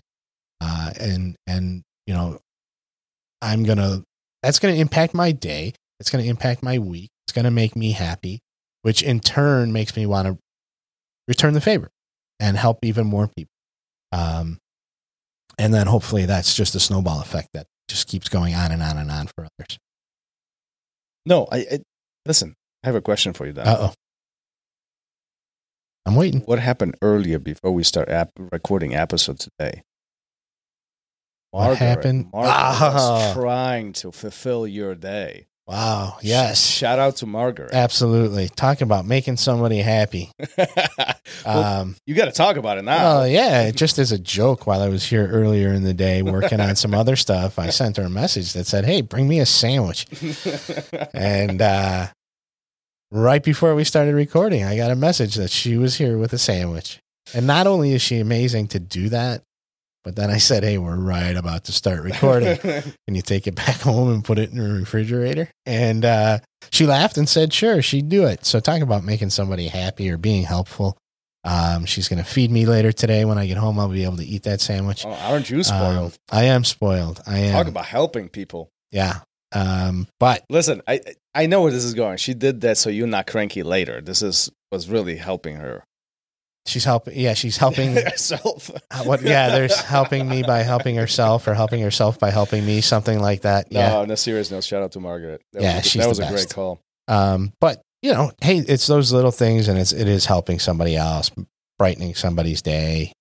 Uh, 0.59 0.91
and 0.99 1.35
and 1.47 1.83
you 2.05 2.13
know, 2.13 2.39
I'm 3.41 3.63
gonna 3.63 4.03
that's 4.43 4.59
gonna 4.59 4.75
impact 4.75 5.13
my 5.13 5.31
day. 5.31 5.73
It's 5.99 6.09
gonna 6.09 6.23
impact 6.23 6.63
my 6.63 6.79
week. 6.79 7.09
It's 7.25 7.33
gonna 7.33 7.51
make 7.51 7.75
me 7.75 7.91
happy, 7.91 8.39
which 8.81 9.03
in 9.03 9.19
turn 9.19 9.71
makes 9.71 9.95
me 9.95 10.05
want 10.05 10.27
to 10.27 10.37
return 11.27 11.53
the 11.53 11.61
favor 11.61 11.89
and 12.39 12.57
help 12.57 12.79
even 12.83 13.07
more 13.07 13.27
people. 13.27 13.53
Um, 14.11 14.57
and 15.57 15.73
then 15.73 15.87
hopefully 15.87 16.25
that's 16.25 16.55
just 16.55 16.75
a 16.75 16.79
snowball 16.79 17.21
effect 17.21 17.49
that 17.53 17.67
just 17.87 18.07
keeps 18.07 18.29
going 18.29 18.55
on 18.55 18.71
and 18.71 18.81
on 18.81 18.97
and 18.97 19.11
on 19.11 19.27
for 19.27 19.47
others. 19.59 19.77
No, 21.25 21.47
I, 21.51 21.57
I 21.57 21.79
listen. 22.25 22.55
I 22.83 22.87
have 22.87 22.95
a 22.95 23.01
question 23.01 23.33
for 23.33 23.45
you. 23.45 23.53
Uh 23.57 23.77
oh. 23.79 23.93
I'm 26.05 26.15
waiting. 26.15 26.41
what 26.41 26.57
happened 26.57 26.95
earlier 27.03 27.37
before 27.37 27.71
we 27.71 27.83
start 27.83 28.09
recording 28.51 28.95
episode 28.95 29.39
today? 29.39 29.83
What 31.51 31.61
Margaret- 31.63 31.77
happened? 31.85 32.29
Margaret 32.33 32.51
was 32.93 32.93
Ah. 32.95 33.33
trying 33.33 33.93
to 33.93 34.11
fulfill 34.11 34.65
your 34.65 34.95
day. 34.95 35.47
Wow. 35.67 36.17
Yes. 36.21 36.65
Shout 36.65 36.99
out 36.99 37.17
to 37.17 37.25
Margaret. 37.25 37.73
Absolutely. 37.73 38.49
Talk 38.49 38.81
about 38.81 39.05
making 39.05 39.37
somebody 39.37 39.77
happy. 39.79 40.31
Well, 41.45 41.63
Um, 41.63 41.95
you 42.05 42.13
got 42.13 42.25
to 42.25 42.31
talk 42.31 42.57
about 42.57 42.77
it 42.77 42.83
now. 42.83 42.97
well, 42.97 43.27
yeah, 43.27 43.71
just 43.71 43.97
as 43.97 44.11
a 44.11 44.19
joke 44.19 44.67
while 44.67 44.81
I 44.81 44.89
was 44.89 45.05
here 45.05 45.27
earlier 45.27 45.71
in 45.73 45.83
the 45.83 45.93
day 45.93 46.21
working 46.21 46.59
on 46.59 46.75
some 46.75 46.93
other 46.93 47.15
stuff, 47.15 47.57
I 47.57 47.69
sent 47.69 47.95
her 47.97 48.03
a 48.03 48.09
message 48.09 48.51
that 48.53 48.67
said, 48.67 48.83
Hey, 48.85 49.01
bring 49.01 49.27
me 49.29 49.39
a 49.39 49.45
sandwich. 49.45 50.07
And 51.13 51.61
uh, 51.61 52.07
right 53.11 53.41
before 53.43 53.75
we 53.75 53.83
started 53.85 54.13
recording, 54.13 54.63
I 54.63 54.75
got 54.75 54.91
a 54.91 54.95
message 54.95 55.35
that 55.35 55.51
she 55.51 55.77
was 55.77 55.95
here 55.95 56.17
with 56.17 56.33
a 56.33 56.37
sandwich. 56.37 56.99
And 57.33 57.47
not 57.47 57.65
only 57.65 57.93
is 57.93 58.01
she 58.01 58.19
amazing 58.19 58.67
to 58.69 58.79
do 58.79 59.09
that, 59.09 59.41
but 60.03 60.15
then 60.15 60.29
I 60.29 60.37
said, 60.37 60.63
Hey, 60.63 60.77
we're 60.77 60.97
right 60.97 61.35
about 61.35 61.65
to 61.65 61.71
start 61.71 62.03
recording. 62.03 62.57
Can 62.57 63.15
you 63.15 63.21
take 63.21 63.47
it 63.47 63.55
back 63.55 63.75
home 63.81 64.09
and 64.11 64.23
put 64.23 64.37
it 64.39 64.51
in 64.51 64.57
the 64.57 64.79
refrigerator? 64.79 65.49
And 65.65 66.03
uh, 66.05 66.39
she 66.71 66.85
laughed 66.85 67.17
and 67.17 67.27
said, 67.29 67.53
sure, 67.53 67.81
she'd 67.81 68.09
do 68.09 68.25
it. 68.25 68.45
So, 68.45 68.59
talk 68.59 68.81
about 68.81 69.03
making 69.03 69.29
somebody 69.31 69.67
happy 69.67 70.09
or 70.09 70.17
being 70.17 70.43
helpful. 70.43 70.97
Um, 71.43 71.85
she's 71.85 72.07
going 72.07 72.23
to 72.23 72.29
feed 72.29 72.51
me 72.51 72.65
later 72.67 72.91
today. 72.91 73.25
When 73.25 73.37
I 73.39 73.47
get 73.47 73.57
home, 73.57 73.79
I'll 73.79 73.89
be 73.89 74.03
able 74.03 74.17
to 74.17 74.25
eat 74.25 74.43
that 74.43 74.61
sandwich. 74.61 75.05
oh, 75.05 75.11
aren't 75.11 75.49
you 75.49 75.63
spoiled? 75.63 76.13
Um, 76.31 76.37
I 76.39 76.43
am 76.45 76.63
spoiled. 76.63 77.19
I 77.25 77.39
am. 77.39 77.53
Talk 77.53 77.67
about 77.67 77.85
helping 77.85 78.29
people. 78.29 78.69
yeah. 78.91 79.19
Um, 79.53 80.07
but 80.17 80.45
Listen, 80.49 80.81
I 80.87 81.01
I 81.35 81.45
know 81.45 81.61
where 81.63 81.71
this 81.73 81.83
is 81.83 81.93
going. 81.93 82.15
She 82.17 82.33
did 82.33 82.61
that 82.61 82.77
so 82.77 82.89
you're 82.89 83.05
not 83.05 83.27
cranky 83.27 83.63
later. 83.63 83.99
This 83.99 84.21
is 84.21 84.49
was 84.71 84.87
really 84.87 85.17
helping 85.17 85.57
her. 85.57 85.83
She's 86.65 86.83
helping. 86.85 87.17
Yeah, 87.17 87.33
she's 87.33 87.57
helping. 87.57 87.95
herself. 87.95 88.71
uh, 88.91 89.03
what? 89.03 89.21
Yeah, 89.21 89.49
there's 89.49 89.77
helping 89.79 90.27
me 90.27 90.43
by 90.43 90.59
helping 90.59 90.95
herself, 90.95 91.47
or 91.47 91.53
helping 91.53 91.81
herself 91.81 92.19
by 92.19 92.29
helping 92.31 92.65
me. 92.65 92.81
Something 92.81 93.19
like 93.19 93.41
that. 93.41 93.67
Yeah. 93.71 93.89
No, 93.89 94.01
on 94.01 94.11
a 94.11 94.17
serious 94.17 94.51
note, 94.51 94.63
shout 94.63 94.83
out 94.83 94.91
to 94.93 94.99
Margaret. 94.99 95.41
That 95.53 95.61
Yeah, 95.63 95.77
was 95.77 95.85
a, 95.85 95.89
she's 95.89 96.01
that 96.01 96.09
was 96.09 96.19
a 96.19 96.27
great 96.27 96.49
call. 96.49 96.79
Um, 97.07 97.53
but 97.59 97.81
you 98.01 98.13
know, 98.13 98.31
hey, 98.41 98.57
it's 98.57 98.87
those 98.87 99.11
little 99.11 99.31
things, 99.31 99.67
and 99.67 99.77
it's 99.77 99.91
it 99.93 100.07
is 100.07 100.25
helping 100.25 100.59
somebody 100.59 100.95
else, 100.95 101.31
brightening 101.77 102.15
somebody's 102.15 102.61
day, 102.61 103.13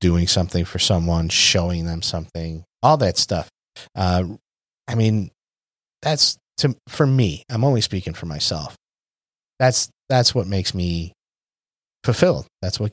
doing 0.00 0.26
something 0.26 0.64
for 0.64 0.78
someone, 0.78 1.28
showing 1.28 1.84
them 1.84 2.02
something, 2.02 2.64
all 2.82 2.96
that 2.98 3.16
stuff. 3.18 3.48
Uh, 3.94 4.24
I 4.88 4.94
mean, 4.94 5.30
that's 6.02 6.38
to 6.58 6.76
for 6.88 7.06
me. 7.06 7.44
I'm 7.50 7.64
only 7.64 7.80
speaking 7.80 8.14
for 8.14 8.26
myself. 8.26 8.76
That's 9.58 9.90
that's 10.08 10.34
what 10.34 10.46
makes 10.46 10.74
me 10.74 11.12
fulfilled. 12.08 12.46
That's 12.62 12.80
what 12.80 12.92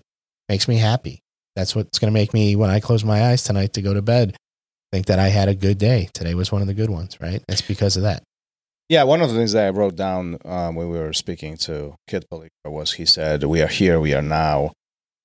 makes 0.49 0.67
me 0.67 0.77
happy. 0.77 1.19
That's 1.55 1.75
what's 1.75 1.99
going 1.99 2.11
to 2.11 2.19
make 2.19 2.33
me 2.33 2.55
when 2.55 2.69
I 2.69 2.79
close 2.79 3.03
my 3.03 3.29
eyes 3.29 3.43
tonight 3.43 3.73
to 3.73 3.81
go 3.81 3.93
to 3.93 4.01
bed 4.01 4.35
think 4.95 5.07
that 5.07 5.19
I 5.19 5.27
had 5.27 5.49
a 5.49 5.55
good 5.55 5.77
day. 5.77 6.09
Today 6.13 6.35
was 6.35 6.53
one 6.53 6.61
of 6.61 6.67
the 6.67 6.73
good 6.73 6.89
ones, 6.89 7.19
right? 7.19 7.43
It's 7.49 7.61
because 7.61 7.97
of 7.97 8.03
that. 8.03 8.23
Yeah, 8.87 9.03
one 9.03 9.21
of 9.21 9.29
the 9.29 9.35
things 9.35 9.51
that 9.51 9.65
I 9.65 9.69
wrote 9.71 9.97
down 9.97 10.37
um, 10.45 10.75
when 10.75 10.89
we 10.89 10.97
were 10.97 11.11
speaking 11.11 11.57
to 11.57 11.95
Kid 12.07 12.25
Peligro 12.31 12.49
was 12.67 12.93
he 12.93 13.05
said, 13.05 13.43
"We 13.43 13.61
are 13.61 13.67
here, 13.67 13.99
we 13.99 14.13
are 14.13 14.21
now, 14.21 14.71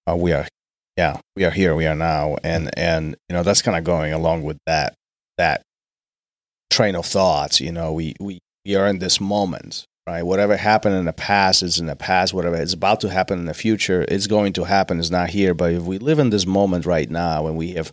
uh, 0.09 0.17
we 0.17 0.33
are, 0.33 0.49
yeah, 0.97 1.21
we 1.37 1.45
are 1.45 1.51
here, 1.51 1.77
we 1.77 1.87
are 1.87 1.95
now," 1.95 2.37
and 2.43 2.71
and 2.77 3.17
you 3.29 3.35
know 3.35 3.43
that's 3.43 3.63
kind 3.63 3.77
of 3.77 3.85
going 3.85 4.13
along 4.13 4.43
with 4.43 4.59
that 4.67 4.95
that 5.39 5.63
train 6.71 6.97
of 6.97 7.07
thoughts. 7.07 7.61
You 7.61 7.71
know, 7.71 7.93
we 7.93 8.15
we 8.19 8.41
we 8.65 8.75
are 8.75 8.89
in 8.89 8.99
this 8.99 9.21
moment, 9.21 9.85
right? 10.11 10.23
Whatever 10.23 10.57
happened 10.57 10.97
in 10.97 11.05
the 11.05 11.13
past 11.13 11.63
is 11.63 11.79
in 11.79 11.87
the 11.87 11.97
past. 11.97 12.35
Whatever 12.35 12.57
is 12.57 12.73
about 12.73 13.01
to 13.01 13.11
happen 13.11 13.39
in 13.39 13.45
the 13.45 13.55
future, 13.55 14.05
it's 14.09 14.27
going 14.27 14.53
to 14.55 14.65
happen. 14.65 14.99
It's 14.99 15.11
not 15.11 15.31
here. 15.31 15.55
But 15.55 15.73
if 15.73 15.83
we 15.83 15.99
live 15.99 16.19
in 16.19 16.31
this 16.31 16.47
moment 16.47 16.87
right 16.87 17.09
now, 17.09 17.47
and 17.47 17.57
we 17.57 17.73
have 17.73 17.93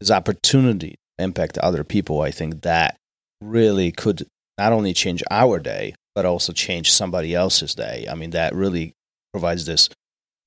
this 0.00 0.10
opportunity 0.10 0.96
to 1.18 1.24
impact 1.24 1.58
other 1.58 1.84
people, 1.84 2.20
I 2.20 2.30
think 2.30 2.62
that 2.62 2.96
really 3.40 3.92
could 3.92 4.26
not 4.58 4.72
only 4.72 4.92
change 4.92 5.22
our 5.30 5.58
day, 5.58 5.94
but 6.14 6.26
also 6.26 6.52
change 6.52 6.92
somebody 6.92 7.34
else's 7.34 7.74
day. 7.74 8.06
I 8.10 8.14
mean, 8.14 8.30
that 8.30 8.54
really 8.54 8.92
provides 9.32 9.64
this 9.64 9.88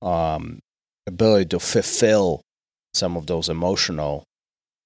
um, 0.00 0.60
ability 1.06 1.46
to 1.46 1.58
fulfill 1.58 2.42
some 2.94 3.16
of 3.16 3.26
those 3.26 3.48
emotional 3.48 4.24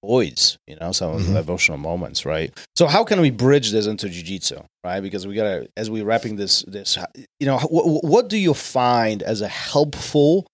voids, 0.03 0.57
you 0.67 0.75
know, 0.75 0.91
some 0.91 1.13
of 1.15 1.21
Mhm. 1.21 1.33
the 1.33 1.39
emotional 1.39 1.77
moments, 1.77 2.25
right? 2.25 2.51
So, 2.75 2.87
how 2.87 3.03
can 3.05 3.21
we 3.21 3.29
bridge 3.31 3.71
this 3.71 3.85
into 3.87 4.09
jiu-jitsu, 4.09 4.59
right? 4.83 4.99
Because 4.99 5.25
we 5.25 5.33
gotta, 5.33 5.67
as 5.77 5.89
we're 5.89 6.03
wrapping 6.03 6.35
this, 6.35 6.63
this, 6.67 6.97
you 7.39 7.45
know, 7.47 7.57
what, 7.59 8.03
what 8.03 8.27
do 8.27 8.37
you 8.37 8.53
find 8.53 9.23
as 9.23 9.41
a 9.41 9.47
helpful, 9.47 10.45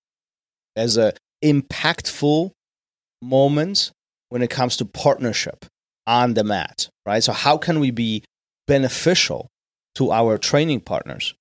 as 0.75 0.98
a 0.98 1.13
impactful 1.44 2.51
moment 3.22 3.91
when 4.29 4.41
it 4.41 4.50
comes 4.50 4.77
to 4.77 4.86
partnership 4.86 5.65
on 6.06 6.36
the 6.36 6.44
mat, 6.44 6.89
right? 7.06 7.24
So, 7.24 7.34
how 7.34 7.58
can 7.58 7.79
we 7.79 7.91
be 7.91 8.24
beneficial 8.68 9.48
to 9.96 10.12
our 10.12 10.38
training 10.38 10.82
partners 10.82 11.34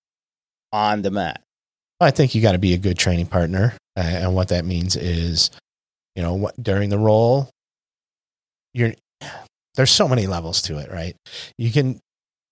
on 0.72 1.02
the 1.02 1.10
mat? 1.10 1.42
I 2.00 2.10
think 2.10 2.34
you 2.34 2.40
got 2.40 2.52
to 2.52 2.58
be 2.58 2.72
a 2.74 2.78
good 2.78 2.96
training 2.96 3.26
partner, 3.26 3.74
uh, 3.96 4.00
and 4.02 4.34
what 4.34 4.48
that 4.48 4.64
means 4.64 4.96
is, 4.96 5.50
you 6.16 6.22
know, 6.22 6.34
what, 6.34 6.60
during 6.62 6.88
the 6.90 6.98
roll, 6.98 7.50
you're 8.78 8.94
there's 9.74 9.90
so 9.90 10.08
many 10.08 10.26
levels 10.26 10.62
to 10.62 10.78
it, 10.78 10.90
right? 10.90 11.14
You 11.56 11.70
can 11.70 12.00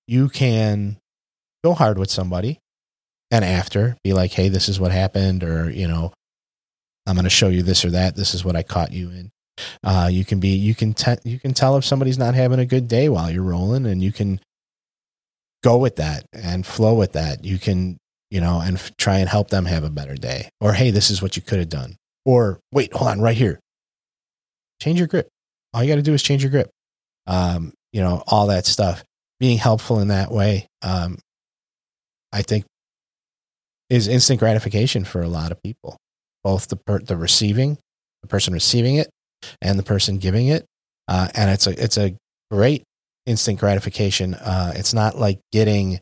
you 0.06 0.28
can 0.28 0.98
go 1.64 1.74
hard 1.74 1.98
with 1.98 2.10
somebody, 2.10 2.58
and 3.30 3.44
after 3.44 3.96
be 4.04 4.12
like, 4.12 4.32
hey, 4.32 4.48
this 4.48 4.68
is 4.68 4.78
what 4.78 4.92
happened, 4.92 5.42
or 5.42 5.70
you 5.70 5.88
know, 5.88 6.12
I'm 7.06 7.14
going 7.14 7.24
to 7.24 7.30
show 7.30 7.48
you 7.48 7.62
this 7.62 7.84
or 7.84 7.90
that. 7.90 8.16
This 8.16 8.34
is 8.34 8.44
what 8.44 8.56
I 8.56 8.62
caught 8.62 8.92
you 8.92 9.10
in. 9.10 9.30
Uh, 9.82 10.08
you 10.12 10.24
can 10.24 10.38
be 10.38 10.48
you 10.48 10.74
can 10.74 10.92
te- 10.92 11.16
you 11.24 11.38
can 11.40 11.54
tell 11.54 11.76
if 11.76 11.84
somebody's 11.84 12.18
not 12.18 12.34
having 12.34 12.58
a 12.58 12.66
good 12.66 12.88
day 12.88 13.08
while 13.08 13.30
you're 13.30 13.42
rolling, 13.42 13.86
and 13.86 14.02
you 14.02 14.12
can 14.12 14.40
go 15.64 15.78
with 15.78 15.96
that 15.96 16.26
and 16.32 16.66
flow 16.66 16.94
with 16.94 17.12
that. 17.12 17.44
You 17.44 17.58
can 17.58 17.96
you 18.30 18.40
know, 18.40 18.60
and 18.60 18.76
f- 18.76 18.96
try 18.96 19.18
and 19.18 19.28
help 19.28 19.50
them 19.50 19.66
have 19.66 19.84
a 19.84 19.90
better 19.90 20.14
day. 20.14 20.50
Or, 20.60 20.72
hey, 20.72 20.90
this 20.90 21.10
is 21.10 21.22
what 21.22 21.36
you 21.36 21.42
could 21.42 21.58
have 21.58 21.68
done. 21.68 21.96
Or, 22.24 22.60
wait, 22.72 22.92
hold 22.92 23.10
on, 23.10 23.20
right 23.20 23.36
here. 23.36 23.60
Change 24.82 24.98
your 24.98 25.08
grip. 25.08 25.28
All 25.76 25.84
you 25.84 25.90
got 25.90 25.96
to 25.96 26.02
do 26.02 26.14
is 26.14 26.22
change 26.22 26.42
your 26.42 26.50
grip. 26.50 26.70
Um, 27.26 27.74
you 27.92 28.00
know, 28.00 28.22
all 28.26 28.46
that 28.46 28.64
stuff. 28.64 29.04
Being 29.38 29.58
helpful 29.58 30.00
in 30.00 30.08
that 30.08 30.30
way, 30.30 30.66
um, 30.80 31.18
I 32.32 32.40
think, 32.40 32.64
is 33.90 34.08
instant 34.08 34.40
gratification 34.40 35.04
for 35.04 35.20
a 35.20 35.28
lot 35.28 35.52
of 35.52 35.62
people. 35.62 35.98
Both 36.42 36.68
the 36.68 36.76
per- 36.76 37.00
the 37.00 37.18
receiving, 37.18 37.76
the 38.22 38.28
person 38.28 38.54
receiving 38.54 38.96
it, 38.96 39.10
and 39.60 39.78
the 39.78 39.82
person 39.82 40.16
giving 40.16 40.46
it, 40.46 40.64
uh, 41.08 41.28
and 41.34 41.50
it's 41.50 41.66
a 41.66 41.82
it's 41.82 41.98
a 41.98 42.16
great 42.50 42.82
instant 43.26 43.60
gratification. 43.60 44.32
Uh, 44.32 44.72
it's 44.74 44.94
not 44.94 45.18
like 45.18 45.40
getting 45.52 46.00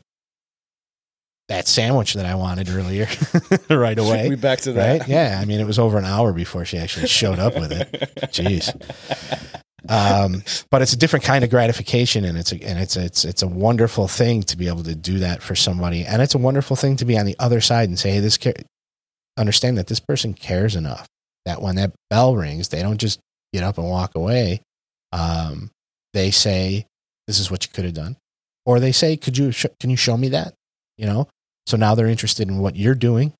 that 1.49 1.67
sandwich 1.67 2.13
that 2.13 2.25
I 2.25 2.35
wanted 2.35 2.69
earlier 2.69 3.07
right 3.69 3.99
away. 3.99 4.29
we 4.29 4.35
back 4.35 4.61
to 4.61 4.71
that. 4.73 5.01
Right? 5.01 5.09
Yeah. 5.09 5.37
I 5.41 5.45
mean, 5.45 5.59
it 5.59 5.67
was 5.67 5.77
over 5.77 5.97
an 5.97 6.05
hour 6.05 6.33
before 6.33 6.65
she 6.65 6.77
actually 6.77 7.07
showed 7.07 7.39
up 7.39 7.55
with 7.55 7.71
it. 7.71 7.91
Jeez. 8.31 8.73
Um, 9.89 10.43
but 10.71 10.81
it's 10.81 10.93
a 10.93 10.97
different 10.97 11.25
kind 11.25 11.43
of 11.43 11.49
gratification, 11.49 12.25
and 12.25 12.37
it's 12.37 12.51
a, 12.51 12.61
and 12.63 12.79
it's 12.79 12.95
it's 12.95 13.25
it's 13.25 13.41
a 13.41 13.47
wonderful 13.47 14.07
thing 14.07 14.43
to 14.43 14.57
be 14.57 14.67
able 14.67 14.83
to 14.83 14.95
do 14.95 15.19
that 15.19 15.41
for 15.41 15.55
somebody, 15.55 16.05
and 16.05 16.21
it's 16.21 16.35
a 16.35 16.39
wonderful 16.39 16.75
thing 16.75 16.95
to 16.97 17.05
be 17.05 17.17
on 17.17 17.25
the 17.25 17.35
other 17.39 17.61
side 17.61 17.89
and 17.89 17.99
say, 17.99 18.11
"Hey, 18.11 18.19
this 18.19 18.37
care- 18.37 18.53
understand 19.37 19.77
that 19.77 19.87
this 19.87 19.99
person 19.99 20.33
cares 20.33 20.75
enough 20.75 21.07
that 21.45 21.61
when 21.61 21.75
that 21.75 21.93
bell 22.09 22.35
rings, 22.35 22.69
they 22.69 22.81
don't 22.81 22.97
just 22.97 23.19
get 23.53 23.63
up 23.63 23.77
and 23.77 23.89
walk 23.89 24.15
away. 24.15 24.61
Um, 25.11 25.69
they 26.13 26.31
say, 26.31 26.85
"This 27.27 27.39
is 27.39 27.51
what 27.51 27.65
you 27.65 27.71
could 27.73 27.85
have 27.85 27.93
done," 27.93 28.17
or 28.65 28.79
they 28.79 28.91
say, 28.91 29.17
"Could 29.17 29.37
you 29.37 29.51
sh- 29.51 29.65
can 29.79 29.89
you 29.89 29.97
show 29.97 30.17
me 30.17 30.29
that?" 30.29 30.53
You 30.97 31.05
know. 31.05 31.27
So 31.67 31.77
now 31.77 31.95
they're 31.95 32.07
interested 32.07 32.47
in 32.47 32.59
what 32.59 32.75
you're 32.75 32.95
doing. 32.95 33.33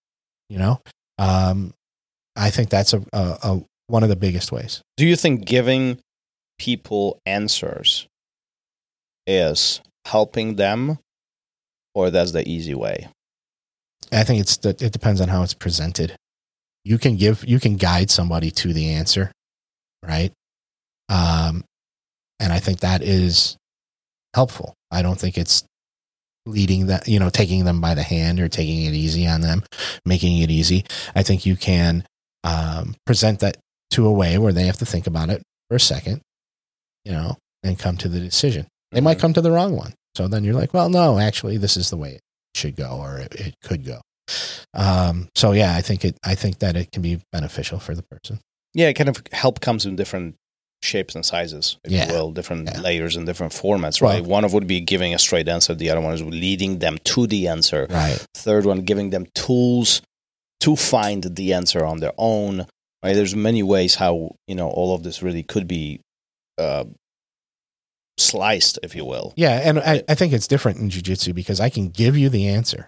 You 0.50 0.60
know. 0.60 0.82
Um, 1.18 1.74
I 2.36 2.50
think 2.50 2.70
that's 2.70 2.94
a, 2.94 3.04
a, 3.14 3.38
a 3.44 3.62
one 3.88 4.04
of 4.04 4.10
the 4.10 4.16
biggest 4.16 4.52
ways. 4.52 4.82
Do 4.98 5.06
you 5.06 5.16
think 5.16 5.46
giving 5.46 6.00
people 6.58 7.20
answers 7.26 8.08
is 9.28 9.82
helping 10.06 10.56
them, 10.56 11.00
or 11.94 12.10
that's 12.10 12.32
the 12.32 12.48
easy 12.48 12.76
way? 12.76 13.10
I 14.12 14.24
think 14.24 14.42
it's 14.42 14.58
it 14.66 14.94
depends 14.94 15.22
on 15.22 15.30
how 15.30 15.44
it's 15.44 15.54
presented. 15.54 16.16
You 16.84 16.98
can 16.98 17.18
give 17.18 17.44
you 17.46 17.60
can 17.60 17.76
guide 17.76 18.10
somebody 18.12 18.52
to 18.52 18.74
the 18.74 18.92
answer, 18.92 19.32
right? 20.04 20.32
Um, 21.10 21.64
and 22.40 22.54
I 22.54 22.60
think 22.60 22.82
that 22.82 23.02
is 23.02 23.58
helpful. 24.34 24.74
I 24.92 25.02
don't 25.02 25.20
think 25.20 25.38
it's 25.38 25.64
leading 26.46 26.88
that 26.88 27.08
you 27.08 27.20
know 27.20 27.30
taking 27.30 27.66
them 27.66 27.82
by 27.82 27.96
the 27.96 28.04
hand 28.04 28.40
or 28.40 28.48
taking 28.48 28.84
it 28.84 28.94
easy 28.94 29.28
on 29.28 29.42
them, 29.42 29.64
making 30.06 30.38
it 30.40 30.52
easy. 30.52 30.86
I 31.16 31.24
think 31.24 31.46
you 31.46 31.56
can 31.56 32.06
um, 32.44 32.96
present 33.06 33.40
that 33.40 33.58
to 33.92 34.06
a 34.06 34.12
way 34.12 34.38
where 34.38 34.54
they 34.54 34.66
have 34.66 34.78
to 34.78 34.86
think 34.86 35.08
about 35.08 35.30
it 35.30 35.42
for 35.70 35.76
a 35.76 35.80
second, 35.80 36.22
you 37.06 37.12
know, 37.12 37.38
and 37.64 37.80
come 37.80 37.96
to 37.98 38.10
the 38.10 38.20
decision. 38.20 38.68
They 38.92 39.02
might 39.02 39.18
Mhm. 39.18 39.22
come 39.22 39.34
to 39.34 39.42
the 39.42 39.52
wrong 39.52 39.76
one. 39.76 39.94
So 40.16 40.28
then 40.28 40.44
you're 40.44 40.54
like, 40.54 40.74
well, 40.74 40.90
no, 40.90 41.20
actually, 41.20 41.58
this 41.58 41.78
is 41.78 41.90
the 41.90 41.98
way 41.98 42.12
it 42.14 42.22
should 42.56 42.76
go, 42.76 42.98
or 42.98 43.18
it, 43.20 43.34
it 43.36 43.56
could 43.64 43.86
go. 43.86 44.02
Um, 44.74 45.30
so 45.36 45.52
yeah, 45.52 45.76
I 45.76 45.82
think 45.82 46.04
it. 46.04 46.18
I 46.24 46.36
think 46.36 46.60
that 46.60 46.76
it 46.76 46.92
can 46.92 47.02
be 47.02 47.22
beneficial 47.32 47.80
for 47.80 47.96
the 47.96 48.04
person. 48.04 48.40
Yeah, 48.74 48.88
it 48.90 48.94
kind 48.94 49.10
of 49.10 49.22
help 49.32 49.62
comes 49.62 49.86
in 49.86 49.96
different 49.96 50.36
shapes 50.84 51.16
and 51.16 51.26
sizes, 51.26 51.78
if 51.84 51.92
Yeah. 51.92 52.08
you 52.08 52.14
will, 52.14 52.32
different 52.32 52.68
Yeah. 52.72 52.80
layers 52.80 53.16
and 53.16 53.26
different 53.26 53.54
formats, 53.54 54.02
Well- 54.02 54.12
right? 54.14 54.24
one 54.24 54.44
of 54.44 54.54
would 54.54 54.68
be 54.68 54.82
giving 54.82 55.14
a 55.14 55.20
straight 55.20 55.48
answer, 55.48 55.74
the 55.74 55.90
other 55.90 56.02
one 56.02 56.14
is 56.14 56.22
leading 56.22 56.80
them 56.80 56.98
to 57.06 57.26
the 57.28 57.48
answer. 57.48 57.88
Right. 57.90 58.24
Third 58.36 58.66
one, 58.66 58.82
giving 58.82 59.10
them 59.10 59.28
tools 59.34 60.02
to 60.60 60.76
find 60.76 61.24
the 61.36 61.54
answer 61.54 61.86
on 61.86 62.00
their 62.00 62.14
own. 62.18 62.68
Right? 63.04 63.14
There's 63.14 63.36
many 63.36 63.64
ways 63.64 63.96
how 63.96 64.36
you 64.48 64.56
know 64.56 64.70
all 64.70 64.94
of 64.96 65.04
this 65.04 65.22
really 65.22 65.44
could 65.44 65.68
be 65.68 66.02
uh, 66.58 66.86
sliced, 68.18 68.80
if 68.84 68.96
you 68.96 69.06
will. 69.06 69.34
Yeah, 69.36 69.62
and 69.64 69.80
I, 69.80 70.04
I 70.08 70.16
think 70.16 70.34
it's 70.34 70.48
different 70.48 70.80
in 70.80 70.90
jujitsu 70.90 71.34
because 71.36 71.60
I 71.60 71.70
can 71.70 71.90
give 71.90 72.18
you 72.18 72.30
the 72.30 72.48
answer, 72.48 72.88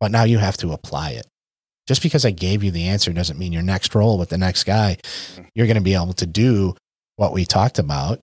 but 0.00 0.10
now 0.10 0.24
you 0.24 0.38
have 0.38 0.56
to 0.58 0.72
apply 0.72 1.10
it. 1.12 1.26
Just 1.86 2.02
because 2.02 2.24
I 2.24 2.32
gave 2.32 2.64
you 2.64 2.70
the 2.70 2.88
answer 2.88 3.12
doesn't 3.12 3.38
mean 3.38 3.52
your 3.52 3.62
next 3.62 3.94
roll 3.94 4.18
with 4.18 4.28
the 4.28 4.38
next 4.38 4.64
guy, 4.64 4.96
you're 5.54 5.66
going 5.66 5.76
to 5.76 5.82
be 5.82 5.94
able 5.94 6.14
to 6.14 6.26
do 6.26 6.74
what 7.16 7.32
we 7.32 7.44
talked 7.44 7.78
about. 7.78 8.18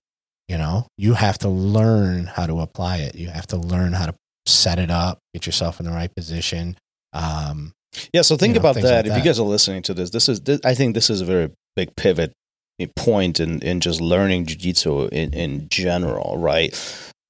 You 0.48 0.58
know, 0.58 0.86
you 0.98 1.14
have 1.14 1.38
to 1.38 1.48
learn 1.48 2.26
how 2.26 2.46
to 2.46 2.60
apply 2.60 2.98
it. 2.98 3.14
You 3.14 3.28
have 3.28 3.46
to 3.48 3.56
learn 3.56 3.94
how 3.94 4.06
to 4.06 4.14
set 4.44 4.78
it 4.78 4.90
up, 4.90 5.18
get 5.32 5.46
yourself 5.46 5.80
in 5.80 5.86
the 5.86 5.92
right 5.92 6.14
position. 6.14 6.76
Um, 7.14 7.72
Yeah, 8.12 8.20
so 8.20 8.36
think 8.36 8.54
You 8.54 8.60
know, 8.60 8.68
about 8.68 8.74
that. 8.74 8.84
like 8.84 9.06
if 9.06 9.12
that. 9.12 9.18
you 9.18 9.24
guys 9.24 9.38
are 9.40 9.46
listening 9.46 9.82
to 9.84 9.94
this, 9.94 10.10
this 10.10 10.28
is 10.28 10.42
this, 10.42 10.60
I 10.62 10.74
think 10.74 10.94
this 10.94 11.08
is 11.08 11.22
a 11.22 11.24
very 11.24 11.50
big 11.74 11.96
pivot 11.96 12.32
point 12.96 13.40
in 13.40 13.60
in 13.60 13.80
just 13.80 14.00
learning 14.00 14.46
jiu-jitsu 14.46 15.08
in, 15.08 15.32
in 15.32 15.68
general, 15.68 16.36
right? 16.38 16.72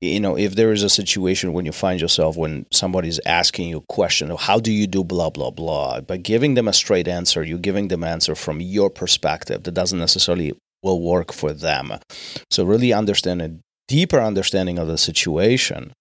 You 0.00 0.20
know, 0.20 0.36
if 0.36 0.54
there 0.54 0.72
is 0.72 0.82
a 0.82 0.90
situation 0.90 1.52
when 1.52 1.64
you 1.64 1.72
find 1.72 2.00
yourself 2.00 2.36
when 2.36 2.66
somebody's 2.70 3.20
asking 3.24 3.68
you 3.68 3.78
a 3.78 3.92
question 3.92 4.30
of 4.30 4.40
how 4.40 4.58
do 4.58 4.72
you 4.72 4.86
do 4.86 5.04
blah 5.04 5.30
blah 5.30 5.50
blah, 5.50 6.00
by 6.00 6.16
giving 6.16 6.54
them 6.54 6.68
a 6.68 6.72
straight 6.72 7.08
answer, 7.08 7.42
you're 7.42 7.58
giving 7.58 7.88
them 7.88 8.04
answer 8.04 8.34
from 8.34 8.60
your 8.60 8.90
perspective 8.90 9.62
that 9.62 9.72
doesn't 9.72 9.98
necessarily 9.98 10.52
will 10.82 11.00
work 11.00 11.32
for 11.32 11.52
them. 11.52 11.94
So 12.50 12.64
really 12.64 12.92
understand 12.92 13.40
a 13.42 13.56
deeper 13.88 14.20
understanding 14.20 14.78
of 14.78 14.88
the 14.88 14.98
situation 14.98 15.92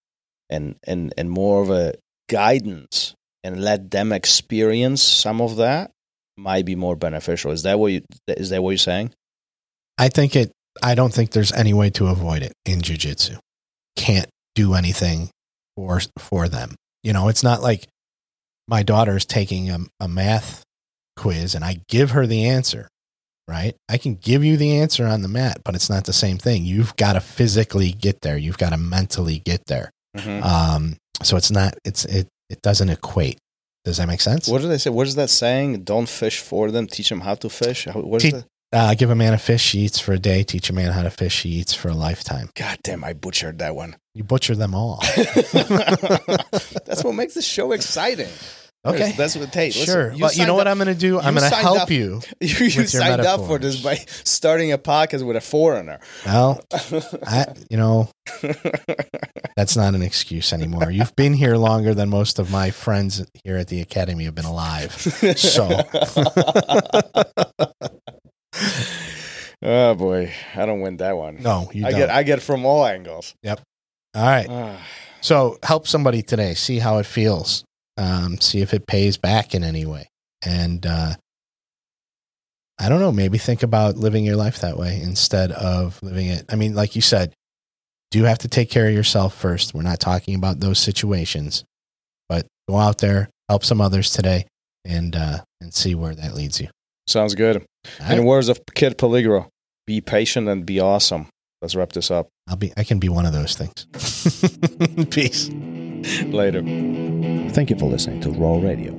and 0.50 0.76
and 0.86 1.12
and 1.16 1.30
more 1.30 1.62
of 1.62 1.70
a 1.70 1.94
guidance 2.28 3.14
and 3.42 3.62
let 3.62 3.90
them 3.90 4.12
experience 4.12 5.02
some 5.02 5.40
of 5.40 5.56
that 5.56 5.90
might 6.36 6.64
be 6.64 6.74
more 6.74 6.96
beneficial. 6.96 7.52
Is 7.52 7.62
that 7.62 7.78
what 7.78 7.92
you 7.92 8.02
is 8.26 8.50
that 8.50 8.62
what 8.62 8.70
you're 8.70 8.78
saying? 8.78 9.12
I 9.98 10.08
think 10.08 10.34
it, 10.36 10.50
I 10.82 10.94
don't 10.94 11.12
think 11.14 11.30
there's 11.30 11.52
any 11.52 11.72
way 11.72 11.90
to 11.90 12.06
avoid 12.08 12.42
it 12.42 12.52
in 12.64 12.80
jujitsu. 12.80 13.38
Can't 13.96 14.26
do 14.54 14.74
anything 14.74 15.30
for, 15.76 16.00
for 16.18 16.48
them. 16.48 16.74
You 17.02 17.12
know, 17.12 17.28
it's 17.28 17.42
not 17.42 17.62
like 17.62 17.86
my 18.66 18.82
daughter's 18.82 19.24
taking 19.24 19.70
a, 19.70 19.78
a 20.00 20.08
math 20.08 20.62
quiz 21.16 21.54
and 21.54 21.64
I 21.64 21.78
give 21.88 22.10
her 22.12 22.26
the 22.26 22.46
answer, 22.46 22.88
right? 23.46 23.74
I 23.88 23.98
can 23.98 24.14
give 24.16 24.42
you 24.44 24.56
the 24.56 24.78
answer 24.78 25.06
on 25.06 25.22
the 25.22 25.28
mat, 25.28 25.58
but 25.64 25.74
it's 25.74 25.90
not 25.90 26.04
the 26.04 26.12
same 26.12 26.38
thing. 26.38 26.64
You've 26.64 26.96
got 26.96 27.12
to 27.12 27.20
physically 27.20 27.92
get 27.92 28.20
there. 28.22 28.36
You've 28.36 28.58
got 28.58 28.70
to 28.70 28.76
mentally 28.78 29.38
get 29.44 29.66
there. 29.66 29.90
Um, 30.42 30.96
so 31.22 31.36
it's 31.36 31.50
not, 31.50 31.74
it's, 31.84 32.04
it, 32.06 32.26
it 32.50 32.62
doesn't 32.62 32.88
equate. 32.88 33.38
Does 33.84 33.98
that 33.98 34.08
make 34.08 34.20
sense? 34.22 34.48
What 34.48 34.62
did 34.62 34.68
they 34.70 34.78
say? 34.78 34.90
What 34.90 35.06
is 35.06 35.14
that 35.16 35.28
saying? 35.30 35.84
Don't 35.84 36.08
fish 36.08 36.40
for 36.40 36.70
them. 36.70 36.86
Teach 36.86 37.10
them 37.10 37.20
how 37.20 37.34
to 37.36 37.48
fish. 37.50 37.84
How- 37.84 38.00
What 38.00 38.24
is 38.24 38.30
Te- 38.32 38.36
that? 38.38 38.46
Uh, 38.74 38.94
give 38.94 39.08
a 39.10 39.14
man 39.14 39.32
a 39.34 39.38
fish, 39.38 39.72
he 39.72 39.80
eats 39.80 40.00
for 40.00 40.12
a 40.12 40.18
day. 40.18 40.42
Teach 40.42 40.68
a 40.68 40.72
man 40.72 40.90
how 40.90 41.02
to 41.02 41.10
fish, 41.10 41.42
he 41.42 41.50
eats 41.50 41.72
for 41.72 41.88
a 41.88 41.94
lifetime. 41.94 42.50
God 42.56 42.78
damn! 42.82 43.04
I 43.04 43.12
butchered 43.12 43.60
that 43.60 43.76
one. 43.76 43.96
You 44.14 44.24
butcher 44.24 44.56
them 44.56 44.74
all. 44.74 45.00
That's 46.84 47.04
what 47.04 47.14
makes 47.14 47.34
the 47.34 47.42
show 47.42 47.72
exciting. 47.72 48.28
Okay. 48.86 49.12
that's 49.16 49.34
what. 49.34 49.52
Hey, 49.54 49.68
listen, 49.68 49.86
sure. 49.86 50.12
you 50.12 50.20
but 50.20 50.36
you 50.36 50.44
know 50.46 50.54
what 50.54 50.66
up- 50.66 50.72
I'm 50.72 50.76
going 50.76 50.94
to 50.94 51.00
do? 51.00 51.18
I'm 51.18 51.34
going 51.34 51.48
to 51.48 51.56
help 51.56 51.82
up- 51.82 51.90
you. 51.90 52.20
You, 52.40 52.66
you 52.66 52.86
signed 52.86 53.22
up 53.22 53.46
for 53.46 53.58
this 53.58 53.80
by 53.80 53.94
starting 54.24 54.72
a 54.72 54.76
podcast 54.76 55.26
with 55.26 55.36
a 55.36 55.40
foreigner. 55.40 55.98
Well, 56.26 56.62
I, 57.26 57.46
you 57.70 57.78
know, 57.78 58.10
that's 59.56 59.76
not 59.76 59.94
an 59.94 60.02
excuse 60.02 60.52
anymore. 60.52 60.90
You've 60.90 61.16
been 61.16 61.32
here 61.32 61.56
longer 61.56 61.94
than 61.94 62.10
most 62.10 62.38
of 62.38 62.50
my 62.50 62.70
friends 62.70 63.24
here 63.42 63.56
at 63.56 63.68
the 63.68 63.80
academy 63.80 64.24
have 64.24 64.34
been 64.34 64.44
alive. 64.44 64.92
So, 64.92 65.68
oh 69.64 69.94
boy, 69.94 70.32
I 70.54 70.66
don't 70.66 70.80
win 70.80 70.96
that 70.98 71.16
one. 71.16 71.42
no, 71.42 71.70
you 71.72 71.86
I 71.86 71.90
don't. 71.90 72.00
get 72.00 72.10
I 72.10 72.22
get 72.22 72.42
from 72.42 72.64
all 72.64 72.84
angles. 72.86 73.34
Yep. 73.42 73.60
All 74.14 74.22
right. 74.22 74.46
Ah. 74.48 74.80
So, 75.20 75.58
help 75.62 75.86
somebody 75.88 76.22
today. 76.22 76.54
See 76.54 76.78
how 76.78 76.98
it 76.98 77.06
feels. 77.06 77.64
Um, 77.96 78.38
see 78.40 78.60
if 78.60 78.74
it 78.74 78.86
pays 78.86 79.16
back 79.16 79.54
in 79.54 79.64
any 79.64 79.86
way. 79.86 80.06
And 80.44 80.84
uh, 80.84 81.14
I 82.78 82.88
don't 82.88 83.00
know. 83.00 83.12
Maybe 83.12 83.38
think 83.38 83.62
about 83.62 83.96
living 83.96 84.24
your 84.24 84.36
life 84.36 84.60
that 84.60 84.76
way 84.76 85.00
instead 85.00 85.50
of 85.52 85.98
living 86.02 86.26
it. 86.26 86.44
I 86.50 86.56
mean, 86.56 86.74
like 86.74 86.94
you 86.96 87.02
said, 87.02 87.32
do 88.10 88.24
have 88.24 88.38
to 88.38 88.48
take 88.48 88.68
care 88.70 88.86
of 88.88 88.94
yourself 88.94 89.34
first. 89.34 89.74
We're 89.74 89.82
not 89.82 90.00
talking 90.00 90.34
about 90.34 90.60
those 90.60 90.78
situations, 90.78 91.64
but 92.28 92.46
go 92.68 92.76
out 92.76 92.98
there, 92.98 93.30
help 93.48 93.64
some 93.64 93.80
others 93.80 94.10
today, 94.10 94.46
and 94.84 95.16
uh, 95.16 95.38
and 95.60 95.72
see 95.72 95.94
where 95.94 96.14
that 96.14 96.34
leads 96.34 96.60
you. 96.60 96.68
Sounds 97.06 97.34
good. 97.34 97.64
All 98.00 98.10
In 98.12 98.18
right? 98.18 98.24
words 98.26 98.48
of 98.48 98.60
Kid 98.74 98.98
Peligro, 98.98 99.48
be 99.86 100.00
patient 100.00 100.48
and 100.48 100.64
be 100.64 100.80
awesome. 100.80 101.26
Let's 101.62 101.74
wrap 101.74 101.92
this 101.92 102.10
up. 102.10 102.28
I'll 102.48 102.56
be. 102.56 102.72
I 102.76 102.84
can 102.84 102.98
be 102.98 103.08
one 103.08 103.26
of 103.26 103.32
those 103.32 103.56
things. 103.56 103.86
Peace. 105.10 105.48
Later. 106.24 106.60
Thank 107.52 107.70
you 107.70 107.76
for 107.76 107.86
listening 107.86 108.20
to 108.22 108.30
ROL 108.30 108.60
Radio. 108.60 108.94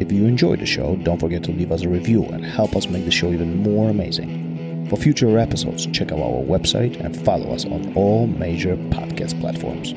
If 0.00 0.12
you 0.12 0.26
enjoyed 0.26 0.60
the 0.60 0.66
show, 0.66 0.96
don't 0.96 1.18
forget 1.18 1.42
to 1.44 1.52
leave 1.52 1.72
us 1.72 1.82
a 1.82 1.88
review 1.88 2.24
and 2.24 2.44
help 2.44 2.76
us 2.76 2.88
make 2.88 3.04
the 3.04 3.10
show 3.10 3.30
even 3.32 3.62
more 3.62 3.88
amazing. 3.90 4.86
For 4.90 4.96
future 4.96 5.38
episodes, 5.38 5.86
check 5.86 6.10
out 6.10 6.18
our 6.18 6.42
website 6.42 6.98
and 6.98 7.16
follow 7.24 7.54
us 7.54 7.64
on 7.64 7.94
all 7.94 8.26
major 8.26 8.76
podcast 8.76 9.40
platforms. 9.40 9.92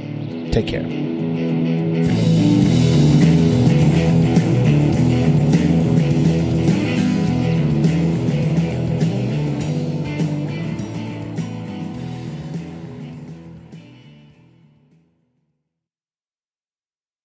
Take 0.53 0.67
care. 0.67 1.52